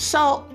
So, 0.00 0.46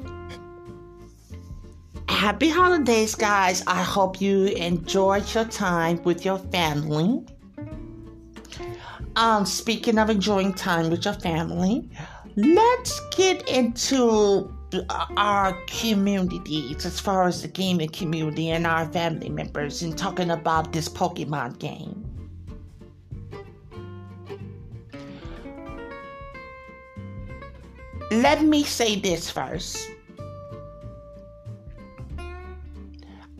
happy 2.09 2.49
holidays, 2.49 3.13
guys. 3.13 3.63
I 3.67 3.83
hope 3.83 4.19
you 4.19 4.45
enjoyed 4.47 5.31
your 5.35 5.45
time 5.45 6.01
with 6.01 6.25
your 6.25 6.39
family. 6.39 7.23
Um, 9.15 9.45
speaking 9.45 9.99
of 9.99 10.09
enjoying 10.09 10.55
time 10.55 10.89
with 10.89 11.05
your 11.05 11.13
family, 11.13 11.87
let's 12.35 12.99
get 13.15 13.47
into 13.47 14.51
our 15.15 15.53
communities 15.67 16.83
as 16.83 16.99
far 16.99 17.27
as 17.27 17.43
the 17.43 17.47
gaming 17.47 17.89
community 17.89 18.49
and 18.49 18.65
our 18.65 18.91
family 18.91 19.29
members 19.29 19.83
and 19.83 19.95
talking 19.95 20.31
about 20.31 20.73
this 20.73 20.89
Pokemon 20.89 21.59
game. 21.59 22.04
Let 28.11 28.43
me 28.43 28.63
say 28.63 28.99
this 28.99 29.29
first. 29.29 29.89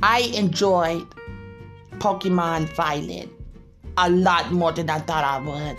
I 0.02 0.32
enjoyed 0.34 1.06
Pokemon 2.00 2.70
Violet 2.76 3.30
a 3.98 4.10
lot 4.10 4.52
more 4.52 4.72
than 4.72 4.90
I 4.90 5.00
thought 5.00 5.24
I 5.24 5.40
would. 5.40 5.78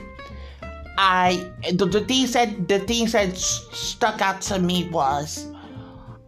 I 0.98 1.50
the, 1.74 1.84
the 1.86 2.00
things 2.04 2.32
that 2.32 2.68
the 2.68 2.78
things 2.80 3.12
that 3.12 3.36
stuck 3.36 4.20
out 4.20 4.40
to 4.42 4.58
me 4.58 4.88
was 4.88 5.46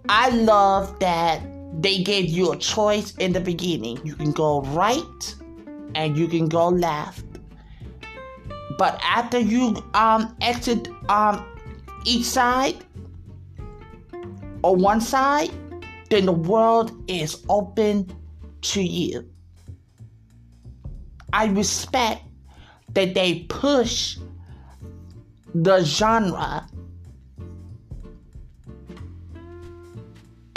I 0.08 0.28
love 0.30 0.98
that 1.00 1.40
they 1.80 2.02
gave 2.02 2.26
you 2.28 2.52
a 2.52 2.56
choice 2.56 3.14
in 3.16 3.32
the 3.32 3.40
beginning. 3.40 4.00
You 4.04 4.14
can 4.14 4.32
go 4.32 4.62
right 4.62 5.34
and 5.94 6.16
you 6.16 6.28
can 6.28 6.48
go 6.48 6.68
left. 6.68 7.24
But 8.78 9.00
after 9.02 9.38
you 9.38 9.82
um 9.94 10.36
exit 10.40 10.88
um 11.08 11.44
each 12.04 12.24
side 12.24 12.76
or 14.62 14.76
one 14.76 15.00
side, 15.00 15.50
then 16.10 16.26
the 16.26 16.32
world 16.32 16.92
is 17.08 17.44
open 17.48 18.10
to 18.62 18.82
you. 18.82 19.28
I 21.32 21.46
respect 21.46 22.22
that 22.94 23.14
they 23.14 23.40
push 23.48 24.16
the 25.54 25.84
genre 25.84 26.66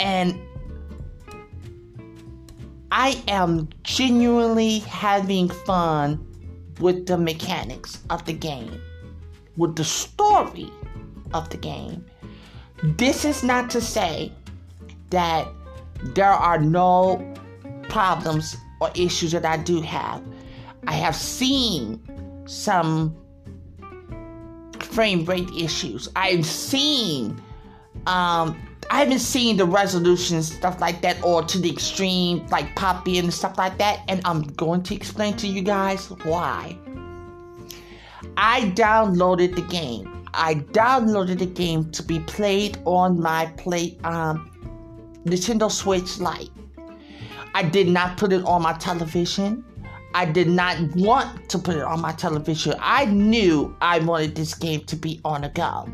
and 0.00 0.38
I 2.90 3.22
am 3.28 3.68
genuinely 3.84 4.80
having 4.80 5.48
fun 5.48 6.26
with 6.80 7.06
the 7.06 7.16
mechanics 7.16 8.00
of 8.10 8.24
the 8.26 8.32
game, 8.32 8.80
with 9.56 9.76
the 9.76 9.84
story 9.84 10.70
of 11.34 11.48
the 11.50 11.56
game. 11.56 12.04
This 12.82 13.24
is 13.24 13.42
not 13.42 13.70
to 13.70 13.80
say 13.80 14.32
that 15.10 15.48
there 16.14 16.26
are 16.32 16.58
no 16.58 17.34
problems 17.88 18.56
or 18.80 18.90
issues 18.94 19.32
that 19.32 19.44
I 19.44 19.56
do 19.58 19.80
have. 19.82 20.22
I 20.86 20.92
have 20.92 21.14
seen 21.14 22.00
some 22.46 23.16
frame 24.80 25.24
rate 25.24 25.50
issues. 25.56 26.08
I've 26.16 26.44
seen, 26.44 27.40
um, 28.06 28.60
I 28.90 28.98
haven't 28.98 29.20
seen 29.20 29.56
the 29.56 29.64
resolution 29.64 30.42
stuff 30.42 30.80
like 30.80 31.00
that 31.02 31.22
or 31.22 31.42
to 31.44 31.58
the 31.58 31.70
extreme 31.70 32.46
like 32.48 32.74
poppy 32.74 33.18
and 33.18 33.32
stuff 33.32 33.56
like 33.56 33.78
that. 33.78 34.00
And 34.08 34.20
I'm 34.24 34.42
going 34.42 34.82
to 34.84 34.94
explain 34.94 35.36
to 35.36 35.46
you 35.46 35.62
guys 35.62 36.10
why. 36.24 36.76
I 38.36 38.72
downloaded 38.74 39.54
the 39.54 39.62
game. 39.62 40.21
I 40.34 40.54
downloaded 40.54 41.38
the 41.38 41.46
game 41.46 41.90
to 41.92 42.02
be 42.02 42.20
played 42.20 42.78
on 42.84 43.20
my 43.20 43.46
play 43.56 43.98
um, 44.04 44.50
Nintendo 45.24 45.70
Switch 45.70 46.18
Lite. 46.18 46.50
I 47.54 47.62
did 47.62 47.88
not 47.88 48.16
put 48.16 48.32
it 48.32 48.44
on 48.44 48.62
my 48.62 48.72
television. 48.74 49.64
I 50.14 50.24
did 50.24 50.48
not 50.48 50.78
want 50.94 51.48
to 51.50 51.58
put 51.58 51.76
it 51.76 51.82
on 51.82 52.00
my 52.00 52.12
television. 52.12 52.74
I 52.80 53.06
knew 53.06 53.76
I 53.80 53.98
wanted 53.98 54.34
this 54.34 54.54
game 54.54 54.84
to 54.84 54.96
be 54.96 55.20
on 55.24 55.44
a 55.44 55.50
go. 55.50 55.88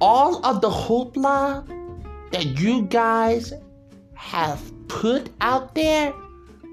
All 0.00 0.44
of 0.44 0.60
the 0.60 0.70
hoopla 0.70 1.66
that 2.32 2.46
you 2.58 2.82
guys 2.82 3.52
have 4.14 4.60
put 4.88 5.30
out 5.40 5.74
there 5.74 6.12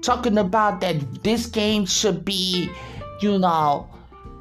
talking 0.02 0.38
about 0.38 0.80
that 0.80 1.22
this 1.22 1.46
game 1.46 1.86
should 1.86 2.24
be, 2.24 2.70
you 3.20 3.38
know, 3.38 3.88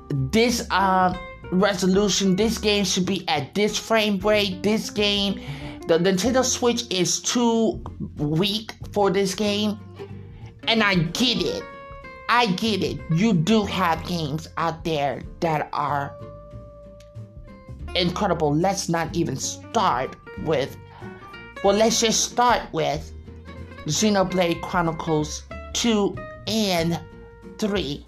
this 0.09 0.69
um 0.71 1.17
resolution, 1.51 2.35
this 2.35 2.57
game 2.57 2.83
should 2.83 3.05
be 3.05 3.27
at 3.27 3.55
this 3.55 3.77
frame 3.77 4.19
rate, 4.19 4.63
this 4.63 4.89
game 4.89 5.39
the 5.87 5.97
Nintendo 5.97 6.43
Switch 6.43 6.83
is 6.91 7.21
too 7.21 7.81
weak 8.17 8.73
for 8.91 9.09
this 9.09 9.33
game. 9.33 9.79
And 10.67 10.83
I 10.83 10.95
get 10.95 11.41
it. 11.41 11.63
I 12.27 12.47
get 12.47 12.83
it. 12.83 12.99
You 13.09 13.31
do 13.31 13.63
have 13.63 14.05
games 14.05 14.49
out 14.57 14.83
there 14.83 15.21
that 15.39 15.69
are 15.71 16.13
incredible. 17.95 18.53
Let's 18.53 18.89
not 18.89 19.15
even 19.15 19.37
start 19.37 20.17
with. 20.43 20.75
Well, 21.63 21.77
let's 21.77 22.01
just 22.01 22.31
start 22.31 22.61
with 22.73 23.13
Xenoblade 23.85 24.61
Chronicles 24.61 25.43
2 25.77 26.17
and 26.47 26.99
3. 27.59 28.03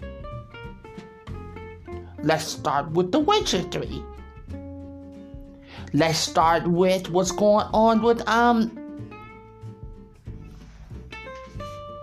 Let's 2.24 2.44
start 2.44 2.90
with 2.90 3.12
The 3.12 3.20
Witcher 3.20 3.62
3. 3.62 4.02
Let's 5.92 6.18
start 6.18 6.66
with 6.66 7.10
what's 7.10 7.30
going 7.30 7.66
on 7.72 8.02
with 8.02 8.28
um 8.28 8.76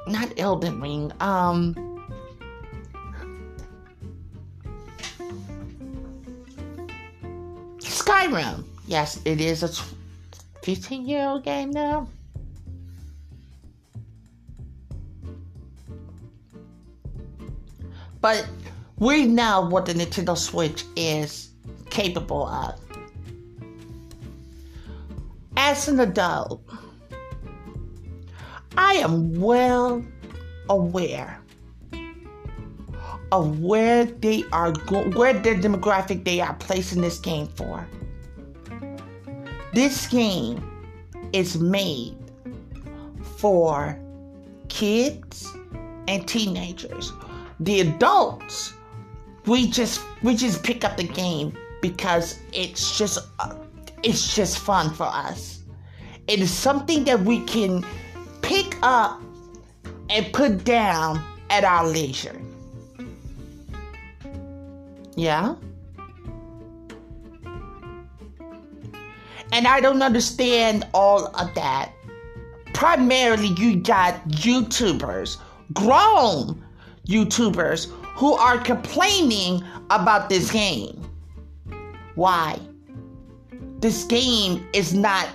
not 0.07 0.31
Elden 0.39 0.79
Ring, 0.79 1.11
um 1.19 1.75
Skyrim. 7.79 8.63
Yes, 8.87 9.19
it 9.25 9.41
is 9.41 9.63
a 9.63 9.69
15 10.63 11.05
year 11.05 11.27
old 11.27 11.43
game 11.43 11.71
now. 11.71 12.07
But 18.21 18.47
we 18.97 19.25
know 19.25 19.61
what 19.61 19.85
the 19.85 19.93
Nintendo 19.93 20.37
Switch 20.37 20.83
is 20.95 21.49
capable 21.89 22.47
of 22.47 22.79
as 25.57 25.87
an 25.87 25.99
adult, 25.99 26.61
I 28.77 28.93
am 28.93 29.33
well 29.41 30.05
aware 30.69 31.41
of 33.31 33.59
where 33.59 34.05
they 34.05 34.43
are 34.53 34.71
go- 34.71 35.09
where 35.09 35.33
the 35.33 35.55
demographic 35.55 36.23
they 36.23 36.39
are 36.39 36.53
placing 36.53 37.01
this 37.01 37.19
game 37.19 37.47
for. 37.47 37.85
This 39.73 40.07
game 40.07 40.63
is 41.33 41.59
made 41.59 42.15
for 43.37 43.99
kids 44.69 45.45
and 46.07 46.25
teenagers. 46.27 47.11
The 47.59 47.81
adults, 47.81 48.73
we 49.45 49.69
just 49.69 50.01
we 50.21 50.35
just 50.35 50.63
pick 50.63 50.83
up 50.83 50.97
the 50.97 51.03
game 51.07 51.57
because 51.81 52.39
it's 52.53 52.97
just 52.97 53.19
uh, 53.39 53.55
it's 54.03 54.35
just 54.35 54.59
fun 54.59 54.93
for 54.93 55.05
us. 55.05 55.63
It 56.27 56.39
is 56.39 56.51
something 56.51 57.05
that 57.05 57.19
we 57.21 57.39
can 57.45 57.85
pick 58.41 58.77
up 58.81 59.21
and 60.09 60.31
put 60.33 60.63
down 60.63 61.23
at 61.49 61.63
our 61.63 61.87
leisure. 61.87 62.39
Yeah? 65.15 65.55
And 69.51 69.65
I 69.65 69.79
don't 69.79 70.01
understand 70.01 70.85
all 70.93 71.27
of 71.27 71.53
that. 71.55 71.91
Primarily, 72.73 73.47
you 73.57 73.77
got 73.77 74.15
YouTubers, 74.27 75.37
grown 75.73 76.63
YouTubers 77.07 77.91
who 78.15 78.33
are 78.33 78.57
complaining 78.57 79.63
about 79.89 80.29
this 80.29 80.51
game. 80.51 81.09
Why? 82.15 82.59
This 83.79 84.03
game 84.05 84.67
is 84.73 84.93
not 84.93 85.29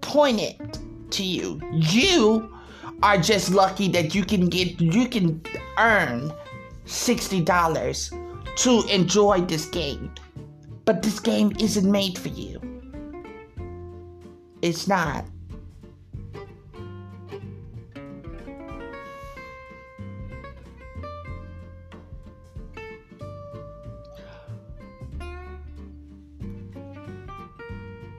pointed 0.00 0.78
to 1.10 1.24
you. 1.24 1.60
You 1.72 2.54
are 3.02 3.18
just 3.18 3.50
lucky 3.50 3.88
that 3.88 4.14
you 4.14 4.24
can 4.24 4.48
get 4.48 4.80
you 4.80 5.08
can 5.08 5.42
earn 5.78 6.32
$60 6.86 8.56
to 8.56 8.82
enjoy 8.88 9.40
this 9.40 9.66
game. 9.66 10.12
But 10.84 11.02
this 11.02 11.18
game 11.20 11.52
isn't 11.58 11.90
made 11.90 12.18
for 12.18 12.28
you. 12.28 12.60
It's 14.60 14.86
not. 14.86 15.24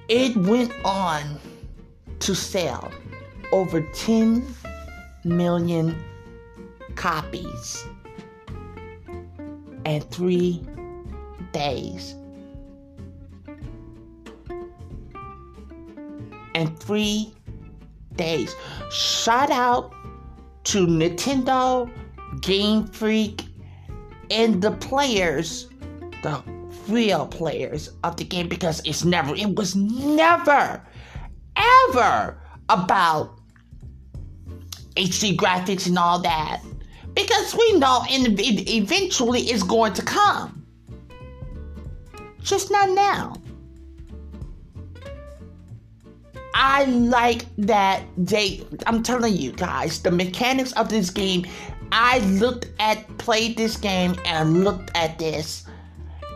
It 0.10 0.36
went 0.36 0.74
on 0.84 1.40
to 2.20 2.36
sell 2.36 2.92
over 3.52 3.82
10 3.82 4.46
million 5.24 5.96
copies 6.96 7.86
in 9.86 10.02
three 10.02 10.66
days. 11.52 12.16
In 16.56 16.76
three 16.78 17.34
days. 18.16 18.56
Shout 18.92 19.50
out 19.52 19.94
to 20.66 20.86
Nintendo, 20.86 21.90
Game 22.42 22.86
Freak, 22.88 23.46
and 24.30 24.62
the 24.62 24.72
players, 24.72 25.70
the 26.22 26.44
real 26.88 27.28
players 27.28 27.90
of 28.04 28.18
the 28.18 28.24
game 28.24 28.48
because 28.48 28.82
it's 28.86 29.04
never, 29.04 29.36
it 29.36 29.56
was 29.56 29.76
never, 29.76 30.82
ever 31.56 32.38
about 32.70 33.40
HD 34.96 35.36
graphics 35.36 35.88
and 35.88 35.98
all 35.98 36.20
that. 36.20 36.62
Because 37.14 37.56
we 37.56 37.74
know 37.80 38.04
and 38.10 38.40
eventually 38.40 39.42
it's 39.42 39.64
going 39.64 39.94
to 39.94 40.02
come. 40.02 40.66
Just 42.42 42.72
not 42.72 42.90
now. 42.90 43.36
I 46.56 46.86
like 46.86 47.46
that 47.58 48.04
they 48.18 48.66
I'm 48.86 49.02
telling 49.02 49.36
you 49.36 49.52
guys, 49.52 50.02
the 50.02 50.12
mechanics 50.12 50.72
of 50.74 50.90
this 50.90 51.10
game, 51.10 51.46
I 51.92 52.20
looked 52.20 52.70
at 52.80 53.08
played 53.18 53.58
this 53.58 53.78
game 53.78 54.16
and 54.26 54.64
looked 54.64 54.92
at 54.96 55.18
this 55.18 55.66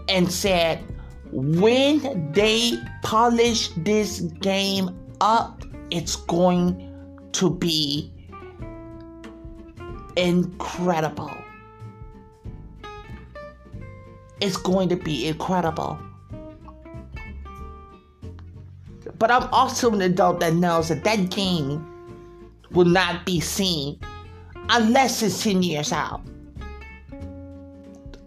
and 0.09 0.31
said 0.31 0.83
when 1.31 2.31
they 2.31 2.73
polish 3.03 3.69
this 3.77 4.21
game 4.21 4.97
up, 5.21 5.63
it's 5.91 6.15
going 6.15 6.93
to 7.33 7.49
be 7.49 8.11
incredible. 10.15 11.35
It's 14.39 14.57
going 14.57 14.89
to 14.89 14.95
be 14.95 15.27
incredible. 15.27 15.99
But 19.17 19.31
I'm 19.31 19.49
also 19.51 19.91
an 19.93 20.01
adult 20.01 20.39
that 20.41 20.53
knows 20.53 20.89
that 20.89 21.03
that 21.03 21.29
game 21.31 21.85
will 22.71 22.85
not 22.85 23.25
be 23.25 23.39
seen 23.39 23.99
unless 24.69 25.23
it's 25.23 25.43
10 25.43 25.63
years 25.63 25.91
out. 25.91 26.21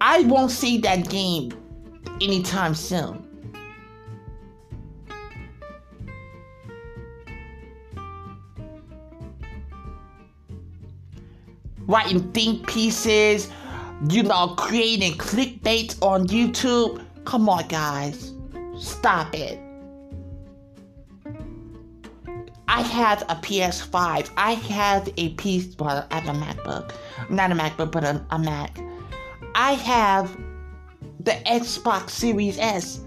I 0.00 0.22
won't 0.22 0.50
see 0.50 0.78
that 0.78 1.08
game 1.08 1.52
anytime 2.20 2.74
soon. 2.74 3.26
Writing 11.86 12.30
think 12.32 12.68
pieces, 12.68 13.50
you 14.08 14.22
know, 14.22 14.54
creating 14.56 15.14
clickbait 15.14 16.00
on 16.02 16.26
YouTube. 16.28 17.04
Come 17.24 17.48
on, 17.48 17.66
guys. 17.68 18.32
Stop 18.78 19.34
it. 19.34 19.58
I 22.68 22.82
have 22.82 23.22
a 23.22 23.34
PS5. 23.34 24.30
I 24.36 24.52
have 24.52 25.12
a 25.16 25.30
piece. 25.30 25.76
Well, 25.76 26.06
I 26.10 26.20
have 26.20 26.34
a 26.34 26.38
MacBook. 26.38 26.92
Not 27.28 27.50
a 27.50 27.54
MacBook, 27.54 27.90
but 27.90 28.04
a, 28.04 28.24
a 28.30 28.38
Mac. 28.38 28.78
I 29.56 29.72
have 29.72 30.36
the 31.24 31.32
Xbox 31.46 32.10
Series 32.10 32.58
S, 32.58 33.00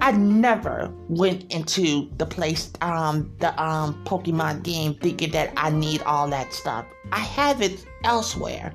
I 0.00 0.12
never 0.12 0.92
went 1.08 1.52
into 1.52 2.10
the 2.16 2.26
place, 2.26 2.72
um, 2.80 3.34
the 3.38 3.50
um 3.62 4.02
Pokemon 4.04 4.62
game 4.62 4.94
thinking 4.94 5.30
that 5.32 5.52
I 5.56 5.70
need 5.70 6.02
all 6.02 6.28
that 6.28 6.52
stuff. 6.54 6.86
I 7.12 7.20
have 7.20 7.60
it 7.60 7.84
elsewhere. 8.04 8.72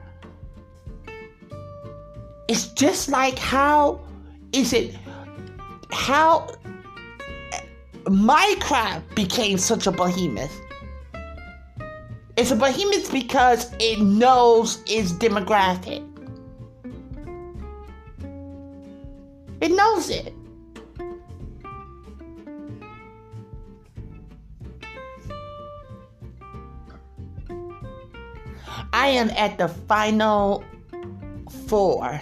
It's 2.48 2.68
just 2.74 3.10
like 3.10 3.40
how 3.40 4.02
is 4.52 4.72
it 4.72 4.96
how 5.92 6.48
Minecraft 8.04 9.16
became 9.16 9.58
such 9.58 9.88
a 9.88 9.92
behemoth. 9.92 10.56
It's 12.38 12.52
a 12.52 12.56
behemoth 12.56 13.12
because 13.12 13.74
it 13.80 14.00
knows 14.00 14.84
its 14.86 15.12
demographic. 15.14 16.06
Knows 19.76 20.10
it. 20.10 20.34
I 28.94 29.08
am 29.10 29.30
at 29.32 29.58
the 29.58 29.68
final 29.68 30.64
four. 31.68 32.20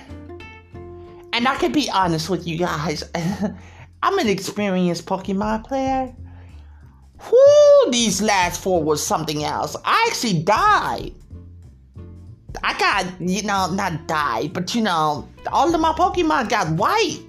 And 1.31 1.47
I 1.47 1.55
can 1.55 1.71
be 1.71 1.89
honest 1.89 2.29
with 2.29 2.47
you 2.47 2.57
guys. 2.57 3.03
I'm 4.03 4.19
an 4.19 4.27
experienced 4.27 5.05
Pokemon 5.05 5.65
player. 5.65 6.13
Whoo, 7.31 7.91
these 7.91 8.21
last 8.21 8.61
four 8.61 8.83
was 8.83 9.05
something 9.05 9.43
else. 9.43 9.75
I 9.85 10.07
actually 10.09 10.43
died. 10.43 11.13
I 12.63 12.77
got, 12.77 13.21
you 13.21 13.43
know, 13.43 13.71
not 13.73 14.07
died, 14.07 14.53
but 14.53 14.75
you 14.75 14.81
know, 14.81 15.27
all 15.51 15.73
of 15.73 15.79
my 15.79 15.93
Pokemon 15.93 16.49
got 16.49 16.69
white. 16.73 17.19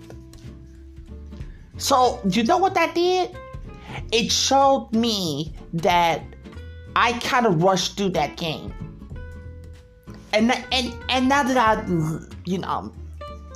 So, 1.84 2.18
you 2.30 2.44
know 2.44 2.56
what 2.56 2.72
that 2.76 2.94
did? 2.94 3.36
It 4.10 4.32
showed 4.32 4.88
me 4.92 5.52
that 5.74 6.22
I 6.96 7.12
kind 7.18 7.44
of 7.44 7.62
rushed 7.62 7.98
through 7.98 8.08
that 8.20 8.38
game. 8.38 8.72
And, 10.32 10.50
and, 10.72 10.96
and 11.10 11.28
now 11.28 11.42
that 11.42 11.58
I, 11.58 11.84
you 12.46 12.56
know, 12.56 12.90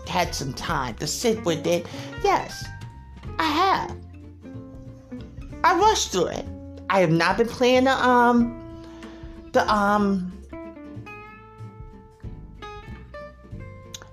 had 0.07 0.35
some 0.35 0.53
time 0.53 0.97
to 0.97 1.07
sit 1.07 1.43
with 1.47 1.67
it, 1.67 1.87
yes, 2.23 2.67
I 3.39 3.45
have. 3.45 3.97
I 5.65 5.79
rushed 5.79 6.13
through 6.13 6.27
it. 6.27 6.45
I 6.91 7.01
have 7.01 7.11
not 7.11 7.39
been 7.39 7.49
playing 7.49 7.85
the, 7.85 7.93
um, 7.93 8.85
the, 9.53 9.67
um, 9.73 10.31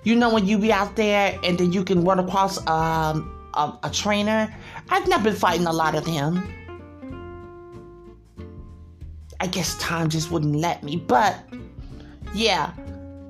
you 0.03 0.15
know 0.15 0.33
when 0.33 0.47
you 0.47 0.57
be 0.57 0.71
out 0.71 0.95
there 0.95 1.37
and 1.43 1.57
then 1.57 1.73
you 1.73 1.83
can 1.83 2.05
run 2.05 2.19
across 2.19 2.65
um 2.67 3.34
a, 3.55 3.79
a 3.83 3.89
trainer. 3.89 4.53
I've 4.89 5.07
not 5.07 5.23
been 5.23 5.35
fighting 5.35 5.67
a 5.67 5.73
lot 5.73 5.95
of 5.95 6.05
them. 6.05 6.51
I 9.39 9.47
guess 9.47 9.77
time 9.77 10.09
just 10.09 10.31
wouldn't 10.31 10.55
let 10.55 10.83
me, 10.83 10.97
but 10.97 11.37
yeah. 12.33 12.71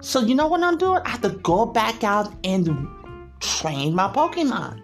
So 0.02 0.22
you 0.22 0.36
know 0.36 0.48
what 0.48 0.62
I'm 0.62 0.78
doing? 0.78 1.02
I 1.04 1.10
have 1.10 1.22
to 1.22 1.30
go 1.30 1.66
back 1.66 2.04
out 2.04 2.32
and 2.44 2.88
train 3.40 3.96
my 3.96 4.08
Pokemon 4.08 4.82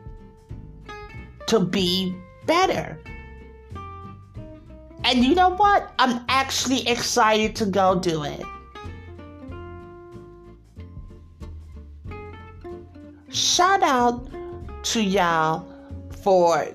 to 1.47 1.59
be 1.59 2.15
better. 2.45 2.99
And 5.03 5.23
you 5.23 5.35
know 5.35 5.49
what? 5.49 5.93
I'm 5.99 6.23
actually 6.29 6.87
excited 6.87 7.55
to 7.57 7.65
go 7.65 7.99
do 7.99 8.23
it. 8.23 8.41
Shout 13.29 13.81
out 13.81 14.27
to 14.83 15.01
y'all 15.01 15.65
for 16.23 16.67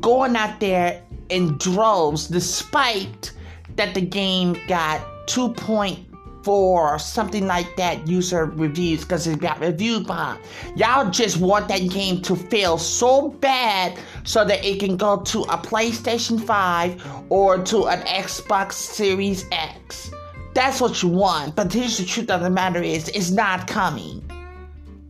going 0.00 0.36
out 0.36 0.60
there 0.60 1.02
in 1.28 1.56
droves 1.58 2.28
despite 2.28 3.32
that 3.76 3.94
the 3.94 4.00
game 4.00 4.58
got 4.68 5.00
2.4 5.26 6.46
or 6.46 6.98
something 6.98 7.46
like 7.46 7.76
that 7.76 8.06
user 8.06 8.46
reviews 8.46 9.02
because 9.02 9.26
it 9.26 9.40
got 9.40 9.58
reviewed 9.60 10.06
by 10.06 10.38
y'all 10.76 11.10
just 11.10 11.38
want 11.38 11.66
that 11.68 11.90
game 11.90 12.22
to 12.22 12.36
fail 12.36 12.78
so 12.78 13.30
bad 13.30 13.98
so 14.24 14.44
that 14.44 14.64
it 14.64 14.78
can 14.78 14.96
go 14.96 15.20
to 15.22 15.42
a 15.42 15.58
PlayStation 15.58 16.40
5 16.42 17.04
or 17.30 17.58
to 17.64 17.86
an 17.86 18.00
Xbox 18.02 18.72
Series 18.72 19.44
X 19.50 20.10
That's 20.54 20.80
what 20.80 21.02
you 21.02 21.10
want. 21.10 21.54
But 21.54 21.70
here's 21.70 21.98
the 21.98 22.06
truth 22.06 22.30
of 22.30 22.40
the 22.40 22.48
matter 22.48 22.82
is 22.82 23.10
it's 23.10 23.30
not 23.30 23.66
coming. 23.66 24.22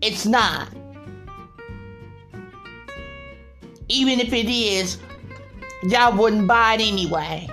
It's 0.03 0.27
not. 0.27 0.69
Even 3.89 4.21
if 4.21 4.33
it 4.33 4.49
is, 4.49 4.99
y'all 5.85 6.17
wouldn't 6.17 6.47
buy 6.47 6.75
it 6.75 6.81
anyway. 6.81 7.49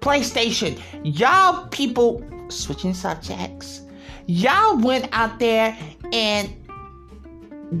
PlayStation, 0.00 0.80
y'all 1.04 1.66
people 1.68 2.24
switching 2.48 2.94
subjects. 2.94 3.82
Y'all 4.26 4.78
went 4.78 5.08
out 5.12 5.38
there 5.38 5.76
and 6.12 6.54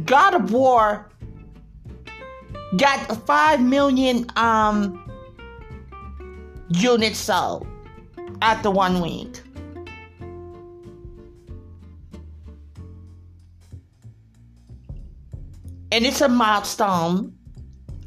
God 0.06 0.34
of 0.34 0.52
War 0.52 1.08
got 2.78 3.26
5 3.26 3.60
million 3.60 4.26
um 4.36 4.98
units 6.70 7.18
sold 7.18 7.66
after 8.40 8.70
one 8.70 9.00
week. 9.00 9.41
And 15.92 16.06
it's 16.06 16.22
a 16.22 16.28
milestone. 16.28 17.34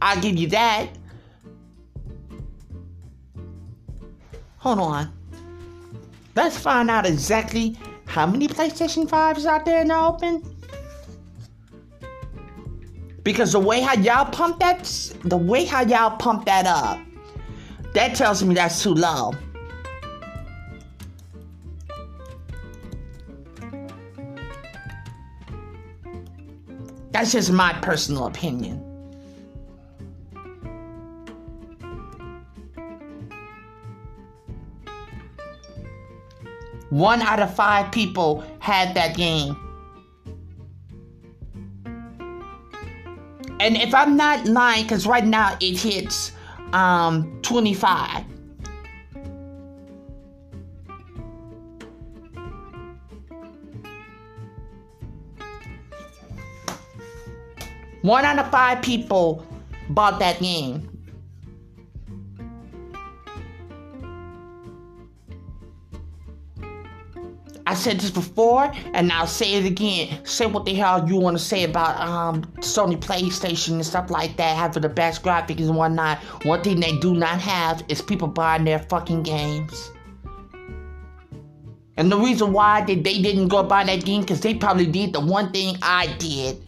I'll 0.02 0.20
give 0.20 0.38
you 0.38 0.48
that. 0.48 0.90
Hold 4.58 4.80
on. 4.80 5.14
Let's 6.36 6.58
find 6.58 6.90
out 6.90 7.06
exactly 7.06 7.78
how 8.08 8.26
many 8.26 8.48
PlayStation 8.48 9.08
5s 9.08 9.46
out 9.46 9.66
there 9.66 9.82
in 9.82 9.90
the 9.90 9.96
open. 9.96 10.44
Because 13.22 13.52
the 13.52 13.60
way 13.60 13.82
how 13.82 13.94
y'all 13.94 14.32
pump 14.32 14.60
that, 14.62 14.84
the 15.24 15.38
way 15.38 15.64
how 15.64 15.82
y'all 15.82 16.18
pump 16.18 16.46
that 16.46 16.66
up, 16.66 17.00
that 17.94 18.16
tells 18.16 18.44
me 18.44 18.56
that's 18.56 18.82
too 18.82 18.96
low. 18.96 19.32
That's 27.16 27.32
just 27.32 27.50
my 27.50 27.72
personal 27.80 28.26
opinion. 28.26 28.76
One 36.90 37.22
out 37.22 37.40
of 37.40 37.56
five 37.56 37.90
people 37.94 38.44
had 38.60 38.96
that 38.96 39.16
game. 39.16 39.56
And 43.62 43.78
if 43.78 43.96
I'm 43.96 44.18
not 44.18 44.46
lying, 44.46 44.84
because 44.84 45.08
right 45.08 45.26
now 45.26 45.58
it 45.62 45.80
hits 45.80 46.34
um, 46.74 47.40
25. 47.44 48.26
One 58.06 58.24
out 58.24 58.38
of 58.38 58.52
five 58.52 58.84
people 58.84 59.44
bought 59.90 60.20
that 60.20 60.40
game. 60.40 60.92
I 67.66 67.74
said 67.74 68.00
this 68.00 68.12
before, 68.12 68.72
and 68.94 69.12
I'll 69.12 69.26
say 69.26 69.56
it 69.56 69.66
again. 69.66 70.24
Say 70.24 70.46
what 70.46 70.66
the 70.66 70.76
hell 70.76 71.10
you 71.10 71.16
want 71.16 71.36
to 71.36 71.44
say 71.44 71.64
about 71.64 72.00
um, 72.00 72.44
Sony 72.60 72.96
PlayStation 72.96 73.70
and 73.70 73.86
stuff 73.86 74.12
like 74.12 74.38
that, 74.38 74.56
having 74.56 74.84
the 74.84 74.90
best 74.90 75.24
graphics 75.24 75.62
and 75.62 75.76
whatnot. 75.76 76.20
One 76.44 76.62
thing 76.62 76.82
they 76.82 76.96
do 77.00 77.16
not 77.16 77.42
have 77.42 77.84
is 77.88 78.04
people 78.04 78.28
buying 78.28 78.66
their 78.66 78.78
fucking 78.78 79.24
games. 79.24 79.92
And 81.98 82.12
the 82.12 82.20
reason 82.20 82.54
why 82.54 82.82
they, 82.86 82.98
they 82.98 83.20
didn't 83.20 83.48
go 83.48 83.64
buy 83.64 83.84
that 83.84 84.06
game, 84.06 84.22
because 84.22 84.42
they 84.42 84.54
probably 84.54 84.86
did 84.86 85.14
the 85.14 85.22
one 85.22 85.52
thing 85.52 85.76
I 85.82 86.06
did. 86.20 86.62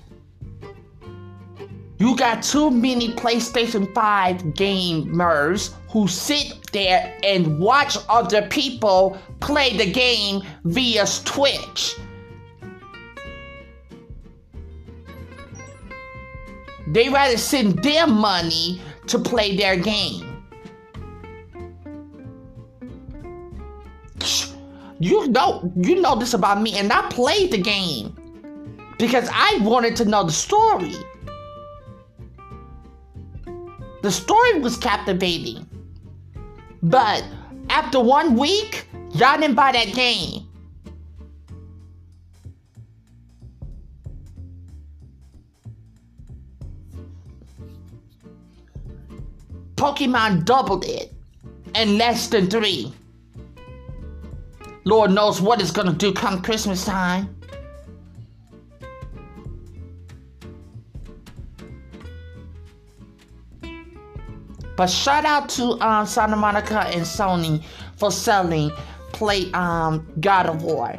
You 1.99 2.15
got 2.15 2.43
too 2.43 2.69
many 2.69 3.09
PlayStation 3.13 3.91
5 3.93 4.43
gamers 4.53 5.73
who 5.89 6.07
sit 6.07 6.71
there 6.71 7.17
and 7.23 7.59
watch 7.59 7.97
other 8.07 8.43
people 8.49 9.17
play 9.39 9.75
the 9.75 9.91
game 9.91 10.43
via 10.63 11.07
Twitch. 11.25 11.95
They 16.87 17.09
rather 17.09 17.37
send 17.37 17.83
their 17.83 18.05
money 18.05 18.79
to 19.07 19.17
play 19.17 19.57
their 19.57 19.75
game. 19.75 20.45
You 24.99 25.27
know, 25.27 25.71
you 25.75 26.01
know 26.01 26.15
this 26.15 26.33
about 26.33 26.61
me, 26.61 26.77
and 26.77 26.91
I 26.91 27.01
played 27.09 27.51
the 27.51 27.57
game 27.57 28.15
because 28.97 29.29
I 29.31 29.59
wanted 29.61 29.95
to 29.97 30.05
know 30.05 30.23
the 30.23 30.31
story. 30.31 30.95
The 34.07 34.13
story 34.13 34.61
was 34.61 34.77
captivating. 34.77 35.67
But 36.81 37.25
after 37.69 37.99
one 37.99 38.37
week, 38.37 38.87
y'all 39.13 39.37
didn't 39.37 39.55
buy 39.55 39.73
that 39.73 39.93
game. 39.93 40.47
Pokemon 49.75 50.45
doubled 50.45 50.85
it 50.85 51.11
in 51.75 51.97
less 51.97 52.27
than 52.29 52.49
three. 52.49 52.93
Lord 54.85 55.11
knows 55.11 55.41
what 55.41 55.59
it's 55.59 55.71
gonna 55.71 55.91
do 55.91 56.13
come 56.13 56.41
Christmas 56.41 56.85
time. 56.85 57.36
But 64.77 64.91
shout 64.91 65.25
out 65.25 65.49
to 65.49 65.71
um, 65.81 66.05
Santa 66.05 66.35
Monica 66.35 66.81
and 66.81 67.01
Sony 67.01 67.63
for 67.97 68.11
selling 68.11 68.71
play 69.11 69.51
um, 69.53 70.07
God 70.21 70.45
of 70.45 70.61
War. 70.61 70.95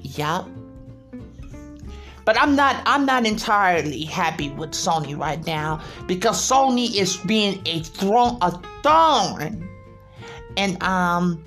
Yup. 0.00 0.48
But 2.24 2.40
I'm 2.40 2.54
not 2.56 2.80
I'm 2.86 3.04
not 3.04 3.26
entirely 3.26 4.04
happy 4.04 4.50
with 4.50 4.70
Sony 4.70 5.18
right 5.18 5.44
now 5.44 5.82
because 6.06 6.40
Sony 6.40 6.94
is 6.94 7.16
being 7.18 7.60
a 7.66 7.80
thorn 7.80 8.38
a 8.40 8.52
thorn 8.82 9.68
and 10.56 10.82
um 10.82 11.44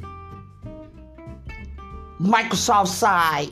Microsoft 2.20 2.90
side 2.90 3.50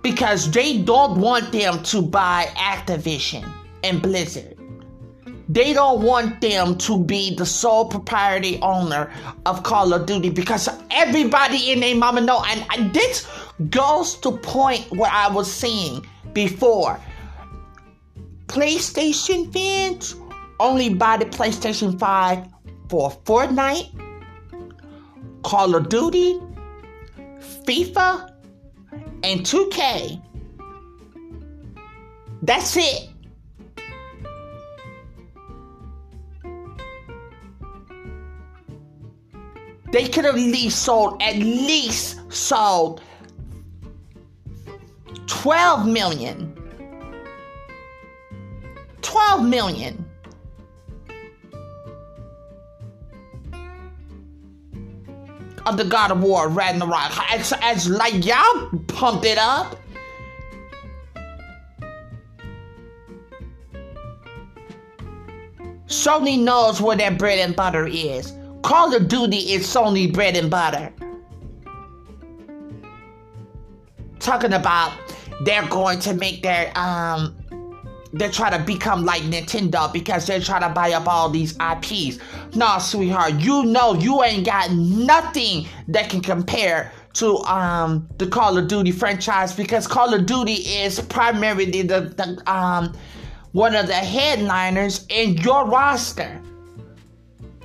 because 0.00 0.50
they 0.52 0.78
don't 0.78 1.20
want 1.20 1.52
them 1.52 1.82
to 1.82 2.00
buy 2.00 2.46
Activision 2.56 3.46
and 3.82 4.00
Blizzard 4.00 4.53
they 5.54 5.72
don't 5.72 6.02
want 6.02 6.40
them 6.40 6.76
to 6.78 6.98
be 6.98 7.32
the 7.36 7.46
sole 7.46 7.84
propriety 7.84 8.58
owner 8.60 9.08
of 9.46 9.62
Call 9.62 9.94
of 9.94 10.04
Duty 10.04 10.28
because 10.28 10.68
everybody 10.90 11.70
in 11.70 11.78
their 11.78 11.94
mama 11.94 12.20
know. 12.20 12.42
And, 12.48 12.66
and 12.76 12.92
this 12.92 13.28
goes 13.70 14.16
to 14.16 14.32
point 14.32 14.84
what 14.90 15.12
I 15.12 15.32
was 15.32 15.50
saying 15.50 16.04
before. 16.32 16.98
PlayStation 18.48 19.52
fans 19.52 20.16
only 20.58 20.92
buy 20.92 21.18
the 21.18 21.26
PlayStation 21.26 21.98
5 22.00 22.48
for 22.88 23.12
Fortnite, 23.24 23.90
Call 25.44 25.76
of 25.76 25.88
Duty, 25.88 26.40
FIFA, 27.64 28.28
and 29.22 29.40
2K. 29.42 30.20
That's 32.42 32.76
it. 32.76 33.13
They 39.94 40.08
could 40.08 40.24
have 40.24 40.34
at 40.34 40.40
least 40.40 40.82
sold, 40.82 41.22
at 41.22 41.36
least 41.36 42.18
sold 42.32 43.00
12 45.28 45.86
million. 45.86 46.52
12 49.02 49.44
million. 49.44 50.04
Of 55.64 55.76
the 55.76 55.84
God 55.84 56.10
of 56.10 56.20
War 56.24 56.48
Ragnarok. 56.48 57.12
As, 57.30 57.52
as 57.62 57.88
like 57.88 58.26
y'all 58.26 58.70
pumped 58.88 59.24
it 59.24 59.38
up. 59.38 59.76
Sony 65.86 66.36
knows 66.36 66.80
where 66.80 66.96
their 66.96 67.12
bread 67.12 67.38
and 67.38 67.54
butter 67.54 67.86
is. 67.86 68.32
Call 68.64 68.94
of 68.94 69.08
Duty 69.08 69.52
is 69.52 69.66
Sony 69.66 70.10
bread 70.10 70.38
and 70.38 70.50
butter. 70.50 70.90
Talking 74.18 74.54
about 74.54 74.90
they're 75.42 75.68
going 75.68 75.98
to 75.98 76.14
make 76.14 76.42
their 76.42 76.72
um 76.74 77.36
they're 78.14 78.30
trying 78.30 78.58
to 78.58 78.64
become 78.64 79.04
like 79.04 79.20
Nintendo 79.24 79.92
because 79.92 80.26
they're 80.26 80.40
trying 80.40 80.62
to 80.62 80.70
buy 80.70 80.92
up 80.92 81.06
all 81.06 81.28
these 81.28 81.54
IPs. 81.60 82.18
Nah, 82.56 82.78
sweetheart, 82.78 83.34
you 83.34 83.64
know 83.64 83.92
you 83.92 84.22
ain't 84.22 84.46
got 84.46 84.70
nothing 84.72 85.68
that 85.88 86.08
can 86.08 86.22
compare 86.22 86.90
to 87.14 87.36
um 87.40 88.08
the 88.16 88.26
Call 88.26 88.56
of 88.56 88.66
Duty 88.66 88.92
franchise 88.92 89.54
because 89.54 89.86
Call 89.86 90.14
of 90.14 90.24
Duty 90.24 90.54
is 90.54 91.00
primarily 91.00 91.82
the, 91.82 92.00
the 92.00 92.50
um 92.50 92.96
one 93.52 93.74
of 93.74 93.88
the 93.88 93.92
headliners 93.92 95.04
in 95.10 95.36
your 95.36 95.66
roster 95.66 96.40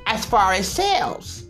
as 0.09 0.25
far 0.25 0.53
as 0.53 0.67
sales. 0.67 1.45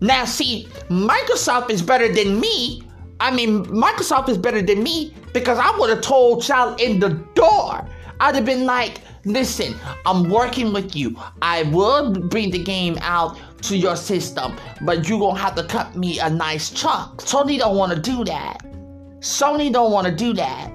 Now, 0.00 0.24
see, 0.24 0.68
Microsoft 0.88 1.70
is 1.70 1.80
better 1.80 2.12
than 2.12 2.38
me. 2.38 2.82
I 3.18 3.30
mean, 3.30 3.64
Microsoft 3.66 4.28
is 4.28 4.36
better 4.36 4.60
than 4.60 4.82
me 4.82 5.14
because 5.32 5.58
I 5.58 5.76
would 5.78 5.90
have 5.90 6.02
told 6.02 6.46
y'all 6.46 6.74
in 6.74 7.00
the 7.00 7.10
door. 7.34 7.88
I'd 8.20 8.34
have 8.34 8.44
been 8.44 8.66
like, 8.66 8.98
listen, 9.24 9.74
I'm 10.04 10.28
working 10.28 10.72
with 10.72 10.94
you. 10.94 11.16
I 11.40 11.62
will 11.64 12.12
bring 12.12 12.50
the 12.50 12.62
game 12.62 12.98
out 13.00 13.38
to 13.62 13.76
your 13.76 13.96
system, 13.96 14.56
but 14.82 15.08
you're 15.08 15.20
gonna 15.20 15.38
have 15.38 15.54
to 15.54 15.64
cut 15.64 15.96
me 15.96 16.18
a 16.18 16.28
nice 16.28 16.70
chunk. 16.70 17.20
Sony 17.20 17.58
don't 17.58 17.76
wanna 17.76 17.98
do 17.98 18.24
that. 18.24 18.64
Sony 19.20 19.72
don't 19.72 19.92
wanna 19.92 20.14
do 20.14 20.34
that. 20.34 20.70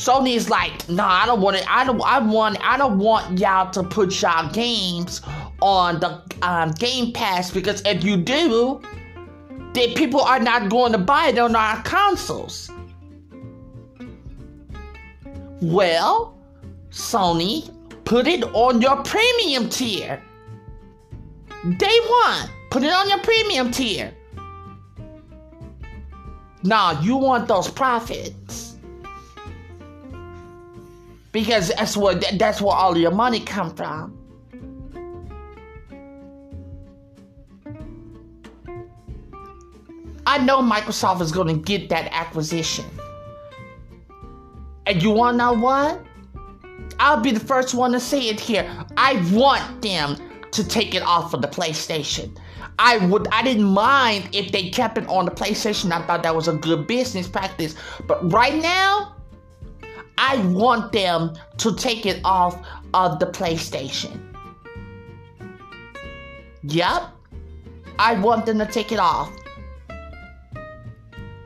Sony 0.00 0.34
is 0.34 0.48
like, 0.48 0.88
nah, 0.88 1.06
I 1.06 1.26
don't 1.26 1.42
want 1.42 1.58
it. 1.58 1.64
I 1.68 1.84
don't. 1.84 2.00
I 2.00 2.20
want. 2.20 2.56
I 2.62 2.78
don't 2.78 2.98
want 2.98 3.38
y'all 3.38 3.70
to 3.72 3.82
put 3.82 4.22
y'all 4.22 4.50
games 4.50 5.20
on 5.60 6.00
the 6.00 6.22
um, 6.40 6.70
Game 6.72 7.12
Pass 7.12 7.50
because 7.50 7.82
if 7.84 8.02
you 8.02 8.16
do, 8.16 8.80
then 9.74 9.92
people 9.92 10.22
are 10.22 10.40
not 10.40 10.70
going 10.70 10.92
to 10.92 10.98
buy 10.98 11.28
it 11.28 11.38
on 11.38 11.54
our 11.54 11.82
consoles. 11.82 12.70
Well, 15.60 16.34
Sony, 16.88 17.70
put 18.06 18.26
it 18.26 18.42
on 18.54 18.80
your 18.80 19.02
premium 19.02 19.68
tier. 19.68 20.22
Day 21.76 21.98
one, 22.24 22.48
put 22.70 22.82
it 22.82 22.90
on 22.90 23.06
your 23.10 23.18
premium 23.18 23.70
tier. 23.70 24.14
Now 26.62 26.98
you 27.02 27.16
want 27.16 27.48
those 27.48 27.68
profits 27.68 28.69
because 31.32 31.68
that's 31.68 31.96
what 31.96 32.24
that's 32.38 32.60
where 32.60 32.74
all 32.74 32.96
your 32.96 33.10
money 33.10 33.40
come 33.40 33.74
from. 33.74 34.16
I 40.26 40.38
know 40.38 40.62
Microsoft 40.62 41.20
is 41.22 41.32
going 41.32 41.48
to 41.48 41.60
get 41.60 41.88
that 41.88 42.08
acquisition. 42.12 42.84
And 44.86 45.02
you 45.02 45.10
want 45.10 45.34
to 45.34 45.38
know 45.38 45.52
what? 45.54 46.04
I'll 47.00 47.20
be 47.20 47.32
the 47.32 47.40
first 47.40 47.74
one 47.74 47.92
to 47.92 48.00
say 48.00 48.28
it 48.28 48.38
here. 48.38 48.68
I 48.96 49.14
want 49.32 49.82
them 49.82 50.16
to 50.52 50.64
take 50.64 50.94
it 50.94 51.02
off 51.02 51.32
of 51.34 51.42
the 51.42 51.48
PlayStation. 51.48 52.36
I 52.78 52.98
would 53.06 53.28
I 53.28 53.42
didn't 53.42 53.64
mind 53.64 54.28
if 54.32 54.52
they 54.52 54.70
kept 54.70 54.98
it 54.98 55.08
on 55.08 55.24
the 55.24 55.30
PlayStation. 55.30 55.92
I 55.92 56.06
thought 56.06 56.22
that 56.22 56.34
was 56.34 56.48
a 56.48 56.54
good 56.54 56.86
business 56.86 57.28
practice. 57.28 57.74
But 58.06 58.32
right 58.32 58.54
now, 58.54 59.16
I 60.22 60.36
want 60.48 60.92
them 60.92 61.34
to 61.56 61.74
take 61.74 62.04
it 62.04 62.20
off 62.24 62.62
of 62.92 63.18
the 63.18 63.26
PlayStation. 63.26 64.20
Yep. 66.62 67.04
I 67.98 68.14
want 68.20 68.44
them 68.44 68.58
to 68.58 68.66
take 68.66 68.92
it 68.92 68.98
off 68.98 69.34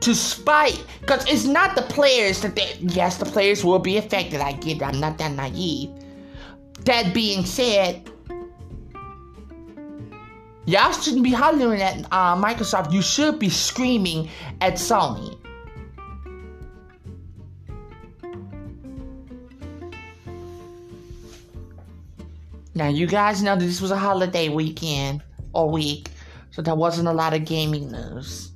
to 0.01 0.13
spite 0.13 0.83
because 0.99 1.25
it's 1.25 1.45
not 1.45 1.75
the 1.75 1.81
players 1.83 2.41
that 2.41 2.55
they 2.55 2.75
yes 2.79 3.17
the 3.17 3.25
players 3.25 3.63
will 3.63 3.79
be 3.79 3.97
affected 3.97 4.39
i 4.39 4.51
get 4.51 4.77
it 4.77 4.83
i'm 4.83 4.99
not 4.99 5.17
that 5.17 5.31
naive 5.31 5.89
that 6.81 7.11
being 7.11 7.43
said 7.43 8.07
y'all 10.65 10.91
shouldn't 10.91 11.23
be 11.23 11.31
hollering 11.31 11.81
at 11.81 12.05
uh, 12.11 12.35
microsoft 12.35 12.93
you 12.93 13.01
should 13.01 13.39
be 13.39 13.49
screaming 13.49 14.29
at 14.61 14.73
sony 14.75 15.35
now 22.75 22.87
you 22.87 23.07
guys 23.07 23.41
know 23.41 23.55
that 23.55 23.65
this 23.65 23.81
was 23.81 23.91
a 23.91 23.97
holiday 23.97 24.49
weekend 24.49 25.23
or 25.53 25.69
week 25.69 26.09
so 26.51 26.61
there 26.61 26.75
wasn't 26.75 27.07
a 27.07 27.13
lot 27.13 27.33
of 27.33 27.45
gaming 27.45 27.91
news 27.91 28.51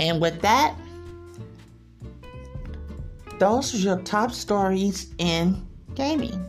And 0.00 0.20
with 0.20 0.40
that, 0.42 0.76
those 3.38 3.74
are 3.74 3.78
your 3.78 4.00
top 4.02 4.32
stories 4.32 5.12
in 5.18 5.66
gaming. 5.94 6.44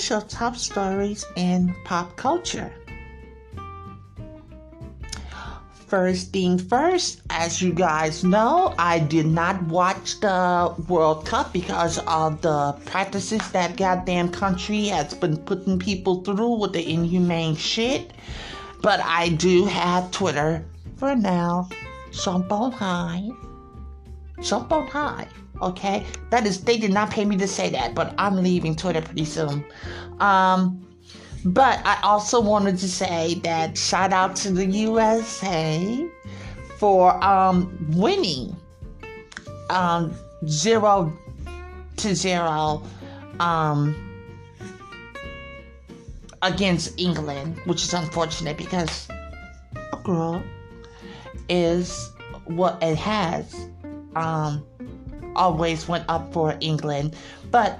Here's 0.00 0.08
your 0.08 0.22
top 0.22 0.56
stories 0.56 1.26
in 1.36 1.74
pop 1.84 2.16
culture. 2.16 2.72
First 5.88 6.32
thing 6.32 6.56
first, 6.56 7.20
as 7.28 7.60
you 7.60 7.74
guys 7.74 8.24
know, 8.24 8.74
I 8.78 9.00
did 9.00 9.26
not 9.26 9.62
watch 9.64 10.18
the 10.20 10.74
World 10.88 11.26
Cup 11.26 11.52
because 11.52 11.98
of 12.06 12.40
the 12.40 12.72
practices 12.86 13.42
that 13.50 13.76
goddamn 13.76 14.30
country 14.30 14.86
has 14.86 15.12
been 15.12 15.36
putting 15.36 15.78
people 15.78 16.24
through 16.24 16.54
with 16.54 16.72
the 16.72 16.90
inhumane 16.90 17.54
shit. 17.56 18.12
But 18.80 19.00
I 19.00 19.28
do 19.28 19.66
have 19.66 20.10
Twitter 20.12 20.64
for 20.96 21.14
now. 21.14 21.68
Jump 22.10 22.50
on 22.50 22.72
Hive. 22.72 23.36
Jump 24.40 24.72
on 24.72 24.86
Hive 24.86 25.28
okay? 25.62 26.04
That 26.30 26.46
is 26.46 26.62
they 26.62 26.76
did 26.76 26.92
not 26.92 27.10
pay 27.10 27.24
me 27.24 27.36
to 27.38 27.48
say 27.48 27.70
that 27.70 27.94
but 27.94 28.14
i'm 28.18 28.36
leaving 28.42 28.74
twitter 28.76 29.02
pretty 29.02 29.24
soon. 29.24 29.64
Um 30.18 30.86
but 31.44 31.80
i 31.86 31.98
also 32.02 32.40
wanted 32.40 32.76
to 32.78 32.88
say 32.88 33.34
that 33.42 33.76
shout 33.76 34.12
out 34.12 34.36
to 34.36 34.50
the 34.52 34.66
usa 34.66 36.06
for 36.78 37.22
um 37.24 37.86
winning 37.96 38.54
um 39.70 40.14
zero 40.46 41.12
to 41.96 42.14
zero 42.14 42.82
um 43.38 43.96
against 46.42 46.98
england 47.00 47.58
which 47.64 47.82
is 47.84 47.94
unfortunate 47.94 48.56
because 48.58 49.08
a 49.92 49.96
girl 50.04 50.42
is 51.48 52.12
what 52.44 52.82
it 52.82 52.96
has 52.96 53.68
um 54.14 54.64
always 55.36 55.88
went 55.88 56.04
up 56.08 56.32
for 56.32 56.56
England, 56.60 57.16
but 57.50 57.78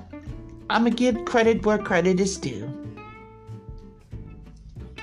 I'm 0.69 0.85
gonna 0.85 0.95
give 0.95 1.25
credit 1.25 1.65
where 1.65 1.79
credit 1.79 2.21
is 2.21 2.37
due. 2.37 2.71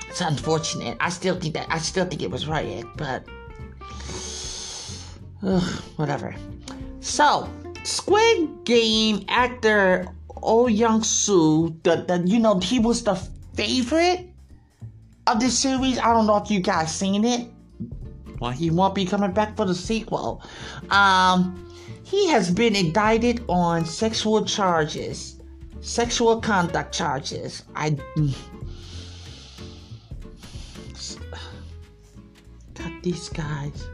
It's 0.08 0.20
unfortunate. 0.20 0.96
I 1.00 1.10
still 1.10 1.38
think 1.38 1.54
that 1.54 1.66
I 1.70 1.78
still 1.78 2.06
think 2.06 2.22
it 2.22 2.30
was 2.30 2.46
right, 2.46 2.84
but 2.96 3.24
ugh, 5.42 5.62
whatever. 5.96 6.34
So, 7.00 7.48
Squid 7.84 8.64
Game 8.64 9.24
actor 9.28 10.08
Oh 10.42 10.66
Young 10.66 11.02
Soo, 11.02 11.76
the, 11.82 12.04
the 12.06 12.22
you 12.26 12.38
know 12.38 12.58
he 12.58 12.78
was 12.78 13.02
the 13.04 13.14
favorite 13.54 14.28
of 15.26 15.40
the 15.40 15.50
series. 15.50 15.98
I 15.98 16.12
don't 16.12 16.26
know 16.26 16.36
if 16.36 16.50
you 16.50 16.60
guys 16.60 16.94
seen 16.94 17.24
it. 17.24 17.48
Well, 18.40 18.52
he 18.52 18.70
won't 18.70 18.94
be 18.94 19.04
coming 19.04 19.32
back 19.32 19.56
for 19.56 19.64
the 19.64 19.74
sequel. 19.74 20.42
Um, 20.90 21.67
he 22.10 22.28
has 22.28 22.50
been 22.50 22.74
indicted 22.74 23.44
on 23.48 23.84
sexual 23.84 24.44
charges, 24.44 25.36
sexual 25.80 26.40
conduct 26.40 26.94
charges. 26.94 27.64
I. 27.76 27.96
Got 32.74 33.02
these 33.02 33.28
guys. 33.28 33.86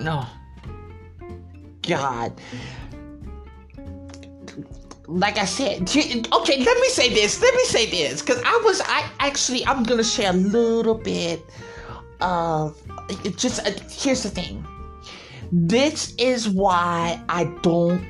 No. 0.00 0.24
God 1.82 2.40
like 5.08 5.38
I 5.38 5.46
said, 5.46 5.82
okay, 5.88 6.62
let 6.62 6.80
me 6.80 6.88
say 6.90 7.08
this. 7.08 7.40
Let 7.40 7.54
me 7.54 7.64
say 7.64 7.86
this, 7.86 8.20
because 8.20 8.42
I 8.44 8.60
was, 8.62 8.82
I 8.84 9.10
actually, 9.20 9.66
I'm 9.66 9.82
gonna 9.82 10.04
share 10.04 10.30
a 10.30 10.36
little 10.36 10.94
bit 10.94 11.44
of. 12.20 12.80
Just 13.36 13.66
uh, 13.66 13.70
here's 13.90 14.22
the 14.22 14.28
thing. 14.28 14.66
This 15.50 16.14
is 16.18 16.46
why 16.48 17.22
I 17.30 17.44
don't. 17.62 18.04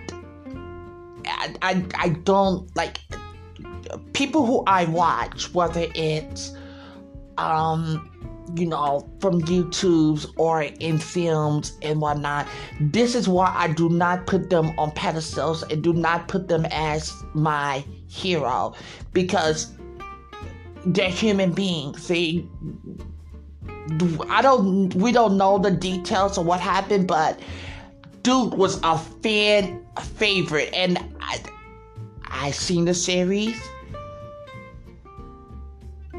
I, 1.24 1.54
I, 1.62 1.84
I 1.94 2.08
don't 2.08 2.74
like 2.74 2.98
people 4.12 4.44
who 4.44 4.64
I 4.66 4.86
watch, 4.86 5.54
whether 5.54 5.86
it's 5.94 6.52
um 7.36 8.10
you 8.54 8.66
know, 8.66 9.08
from 9.20 9.42
YouTube's 9.42 10.26
or 10.36 10.62
in 10.62 10.98
films 10.98 11.76
and 11.82 12.00
whatnot. 12.00 12.46
This 12.80 13.14
is 13.14 13.28
why 13.28 13.52
I 13.54 13.68
do 13.68 13.88
not 13.88 14.26
put 14.26 14.50
them 14.50 14.78
on 14.78 14.90
pedestals 14.92 15.62
and 15.64 15.82
do 15.82 15.92
not 15.92 16.28
put 16.28 16.48
them 16.48 16.66
as 16.70 17.12
my 17.34 17.84
hero 18.06 18.74
because 19.12 19.72
they're 20.86 21.10
human 21.10 21.52
beings. 21.52 22.08
They, 22.08 22.46
I 24.28 24.42
don't, 24.42 24.94
we 24.94 25.12
don't 25.12 25.36
know 25.36 25.58
the 25.58 25.70
details 25.70 26.38
of 26.38 26.46
what 26.46 26.60
happened, 26.60 27.06
but 27.06 27.40
dude 28.22 28.54
was 28.54 28.80
a 28.82 28.98
fan 28.98 29.84
favorite, 30.16 30.70
and 30.72 30.98
I, 31.20 31.40
I 32.24 32.50
seen 32.50 32.84
the 32.84 32.94
series. 32.94 33.60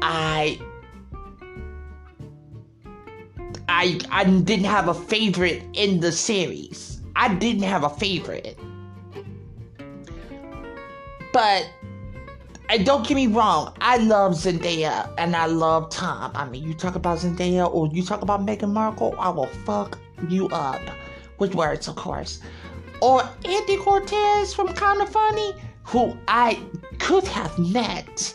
I 0.02 0.58
I 3.70 3.98
I 4.10 4.24
didn't 4.24 4.64
have 4.64 4.88
a 4.88 4.94
favorite 4.94 5.62
in 5.74 6.00
the 6.00 6.10
series. 6.10 7.00
I 7.14 7.32
didn't 7.34 7.62
have 7.62 7.84
a 7.84 7.88
favorite. 7.88 8.58
But 11.32 11.70
and 12.68 12.84
don't 12.84 13.06
get 13.06 13.14
me 13.14 13.28
wrong, 13.28 13.76
I 13.80 13.98
love 13.98 14.32
Zendaya 14.32 15.12
and 15.18 15.36
I 15.36 15.46
love 15.46 15.88
Tom. 15.90 16.32
I 16.34 16.48
mean, 16.48 16.64
you 16.64 16.74
talk 16.74 16.96
about 16.96 17.18
Zendaya 17.18 17.72
or 17.72 17.86
you 17.88 18.04
talk 18.04 18.22
about 18.22 18.44
Meghan 18.44 18.72
Markle, 18.72 19.14
I 19.18 19.28
will 19.28 19.52
fuck 19.64 19.98
you 20.28 20.48
up. 20.48 20.80
With 21.38 21.54
words, 21.54 21.88
of 21.88 21.96
course. 21.96 22.40
Or 23.00 23.22
Andy 23.44 23.76
Cortez 23.78 24.52
from 24.52 24.68
Kinda 24.68 25.06
Funny, 25.06 25.54
who 25.84 26.16
I 26.28 26.60
could 26.98 27.26
have 27.28 27.56
met 27.58 28.34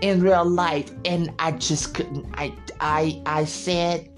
in 0.00 0.22
real 0.22 0.44
life 0.44 0.90
and 1.04 1.32
I 1.38 1.52
just 1.52 1.92
couldn't. 1.92 2.26
I 2.34 2.54
I 2.80 3.20
I 3.26 3.44
said 3.44 4.15